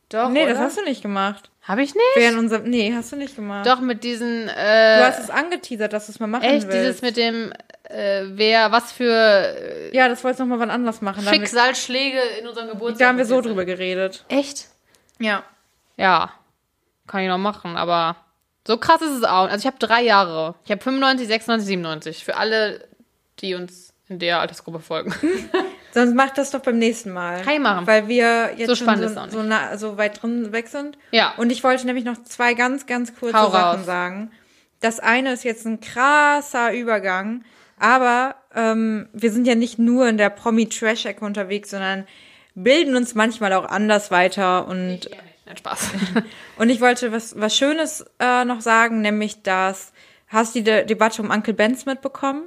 [0.10, 0.54] Doch, nee, oder?
[0.54, 1.52] das hast du nicht gemacht.
[1.70, 2.03] Habe ich nicht?
[2.15, 3.67] Während unser, nee, hast du nicht gemacht.
[3.67, 4.47] Doch, mit diesen.
[4.47, 6.74] Du Äh, hast es angeteasert, dass du es mal machen echt, willst.
[6.78, 7.53] dieses mit dem.
[7.84, 11.24] Äh, wer, was für äh, ja, das wolltest du noch mal wann anders machen.
[11.24, 12.99] Schicksalsschläge in unserem Geburtstag.
[12.99, 14.26] da haben wir so drüber geredet.
[14.30, 14.65] Echt?
[15.20, 15.43] Ja.
[15.95, 16.32] Ja.
[17.07, 18.15] Kann ich noch machen, aber
[18.67, 19.43] so krass ist es auch.
[19.47, 20.55] Also ich habe drei Jahre.
[20.65, 22.26] Ich habe 95, 96, 97.
[22.26, 22.88] Für alle,
[23.39, 25.13] die uns in der Altersgruppe folgen.
[25.92, 27.42] Sonst mach das doch beim nächsten Mal.
[27.42, 27.88] Kann ich machen.
[27.88, 30.98] Weil wir jetzt So schon so, so, nah, so weit drin weg sind.
[31.12, 31.34] Ja.
[31.38, 33.86] Und ich wollte nämlich noch zwei ganz, ganz kurze Hau Sachen raus.
[33.86, 34.32] sagen.
[34.82, 37.44] Das eine ist jetzt ein krasser Übergang,
[37.80, 42.08] aber ähm, wir sind ja nicht nur in der Promi-Trash-Ecke unterwegs, sondern
[42.56, 45.10] bilden uns manchmal auch anders weiter und
[45.46, 45.90] Nein, Spaß.
[46.58, 49.92] und ich wollte was, was Schönes äh, noch sagen, nämlich dass,
[50.28, 52.44] hast du die De Debatte um Uncle Benz mitbekommen?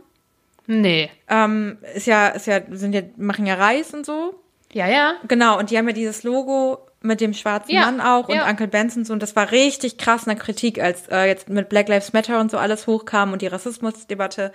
[0.67, 1.11] Nee.
[1.29, 4.35] Ähm, ist ja, ist ja, sind ja, machen ja Reis und so.
[4.73, 5.15] Ja, ja.
[5.29, 8.49] Genau, und die haben ja dieses Logo mit dem schwarzen Ja, Mann auch und ja.
[8.49, 9.13] Uncle Benz und so.
[9.13, 12.41] Und das war richtig krass in der Kritik, als äh, jetzt mit Black Lives Matter
[12.41, 14.53] und so alles hochkam und die Rassismusdebatte,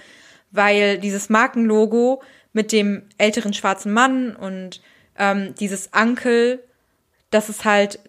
[0.51, 2.21] weil dieses Markenlogo
[2.53, 4.81] mit dem älteren schwarzen Mann und
[5.17, 6.63] ähm, dieses Uncle,
[7.29, 7.99] das ist halt,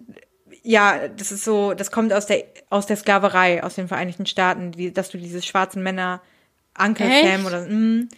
[0.62, 4.72] ja, das ist so, das kommt aus der aus der Sklaverei aus den Vereinigten Staaten,
[4.72, 6.20] die, dass du diese schwarzen Männer
[6.80, 7.26] Uncle Echt?
[7.26, 8.08] Sam oder mm,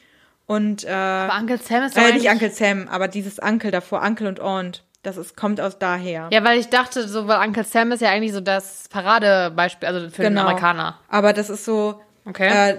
[0.47, 4.27] und äh, Aber Uncle Sam ist äh, nicht Uncle Sam, aber dieses Uncle davor, Uncle
[4.27, 6.29] und Aunt, das ist, kommt aus daher.
[6.33, 10.11] Ja, weil ich dachte, so, weil Uncle Sam ist ja eigentlich so das Paradebeispiel, also
[10.11, 10.99] für den Amerikaner.
[11.09, 12.49] Aber das ist so, Okay.
[12.49, 12.77] äh,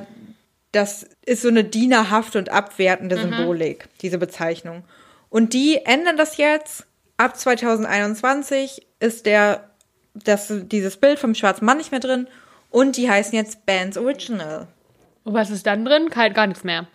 [0.73, 3.21] das ist so eine dienerhafte und abwertende Mhm.
[3.21, 4.83] Symbolik, diese Bezeichnung.
[5.29, 6.85] Und die ändern das jetzt.
[7.17, 9.69] Ab 2021 ist der,
[10.13, 12.27] das, dieses Bild vom schwarzen Mann nicht mehr drin.
[12.69, 14.67] Und die heißen jetzt Bands Original.
[15.23, 16.09] Und was ist dann drin?
[16.09, 16.87] Kein, gar nichts mehr.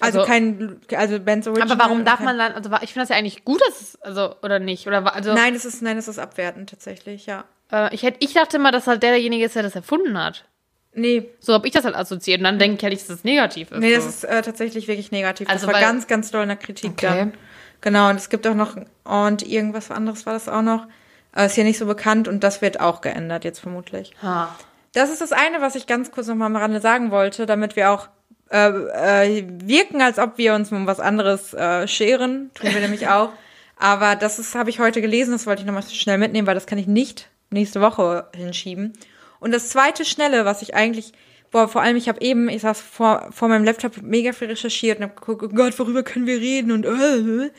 [0.00, 1.72] Also, kein, also Bands Original.
[1.72, 4.34] Aber warum darf man dann, also ich finde das ja eigentlich gut, dass es, also,
[4.42, 4.86] oder nicht?
[4.86, 7.44] Oder, also, Nein, es ist, nein, es ist abwertend tatsächlich, ja.
[7.72, 10.44] Äh, ich, hätte, ich dachte immer, dass halt der derjenige ist, der das erfunden hat.
[10.92, 12.40] Nee, So habe ich das halt assoziiert.
[12.40, 13.80] Und dann denke ich halt nicht, dass das negativ ist.
[13.80, 14.08] nee, das so.
[14.08, 15.48] ist äh, tatsächlich wirklich negativ.
[15.48, 17.06] Also, das war ganz, ganz doll in der Kritik Okay.
[17.06, 17.34] dann.
[17.82, 20.86] Genau, und es gibt auch noch, und irgendwas anderes war das auch noch.
[21.34, 24.12] Äh, ist hier nicht so bekannt und das wird auch geändert jetzt vermutlich.
[24.22, 24.54] Ha.
[24.96, 27.76] Das ist das eine, was ich ganz kurz noch mal am Rande sagen wollte, damit
[27.76, 28.08] wir auch
[28.50, 32.50] äh, äh, wirken, als ob wir uns um was anderes äh, scheren.
[32.54, 33.28] Tun wir nämlich auch.
[33.76, 36.66] Aber das ist, habe ich heute gelesen, das wollte ich nochmal schnell mitnehmen, weil das
[36.66, 38.94] kann ich nicht nächste Woche hinschieben.
[39.38, 41.12] Und das zweite Schnelle, was ich eigentlich,
[41.50, 44.96] boah, vor allem, ich habe eben, ich saß vor, vor meinem Laptop mega viel recherchiert
[44.98, 47.50] und habe geguckt, oh Gott, worüber können wir reden und äh,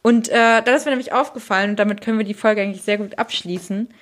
[0.00, 2.96] und äh, dann ist mir nämlich aufgefallen, und damit können wir die Folge eigentlich sehr
[2.96, 3.92] gut abschließen,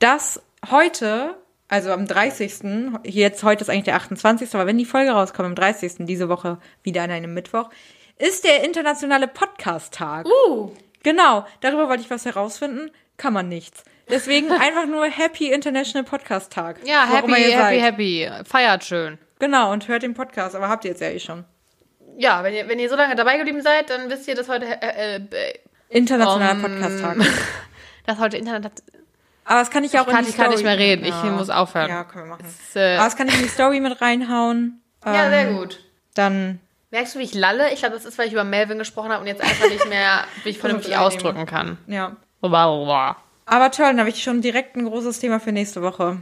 [0.00, 1.36] dass heute,
[1.74, 5.54] also am 30., jetzt heute ist eigentlich der 28., aber wenn die Folge rauskommt, am
[5.56, 7.68] 30., diese Woche wieder an einem Mittwoch,
[8.16, 10.24] ist der internationale Podcast-Tag.
[10.24, 10.70] Uh.
[11.02, 13.82] Genau, darüber wollte ich was herausfinden, kann man nichts.
[14.08, 16.78] Deswegen einfach nur Happy International Podcast Tag.
[16.84, 18.30] Ja, happy, happy, happy.
[18.44, 19.18] Feiert schön.
[19.40, 21.44] Genau, und hört den Podcast, aber habt ihr jetzt ja eh schon.
[22.16, 24.66] Ja, wenn ihr, wenn ihr so lange dabei geblieben seid, dann wisst ihr, dass heute,
[24.80, 25.58] äh, äh,
[25.88, 27.16] Internationaler um, Podcast-Tag.
[28.06, 28.82] dass heute Internet hat.
[29.44, 31.04] Aber das kann ich auch kann- in die ich kann Story nicht mehr reden.
[31.04, 31.24] Ich Ja.
[31.30, 31.88] muss aufhören.
[31.90, 32.46] Ja, können wir machen.
[32.46, 34.80] Ist, äh, Aber das kann ich in die Story mit reinhauen.
[35.04, 35.80] ja, Ähm, sehr gut.
[36.14, 37.72] Dann, Merkst du, wie ich lalle?
[37.72, 40.24] Ich glaube, das ist, weil ich über Melvin gesprochen habe und jetzt einfach nicht mehr
[40.44, 41.76] mich vernünftig ausdrücken kann.
[41.88, 42.14] ja.
[42.40, 43.16] Blablabla.
[43.46, 46.18] Aber toll, dann habe ich schon direkt ein großes Thema für nächste Woche.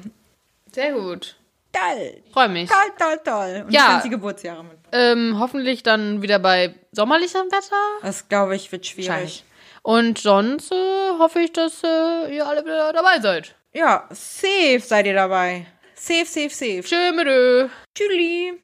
[0.73, 1.37] Sehr gut.
[1.73, 2.23] Toll.
[2.33, 2.69] Freue mich.
[2.71, 3.63] Toll, toll, toll.
[3.67, 3.81] Und Ja.
[3.81, 3.89] ja.
[3.89, 4.79] ganz die Geburtsjahre mit.
[4.93, 7.77] Ähm, hoffentlich dann wieder bei sommerlichem Wetter.
[8.03, 9.45] Das, glaube ich, wird schwierig.
[9.83, 13.55] Und sonst äh, hoffe ich, dass äh, ihr alle wieder dabei seid.
[13.73, 15.67] Ja, safe seid ihr dabei.
[15.95, 16.83] Safe, safe, safe.
[16.83, 17.69] Tschö.
[17.95, 18.61] Tschüssi.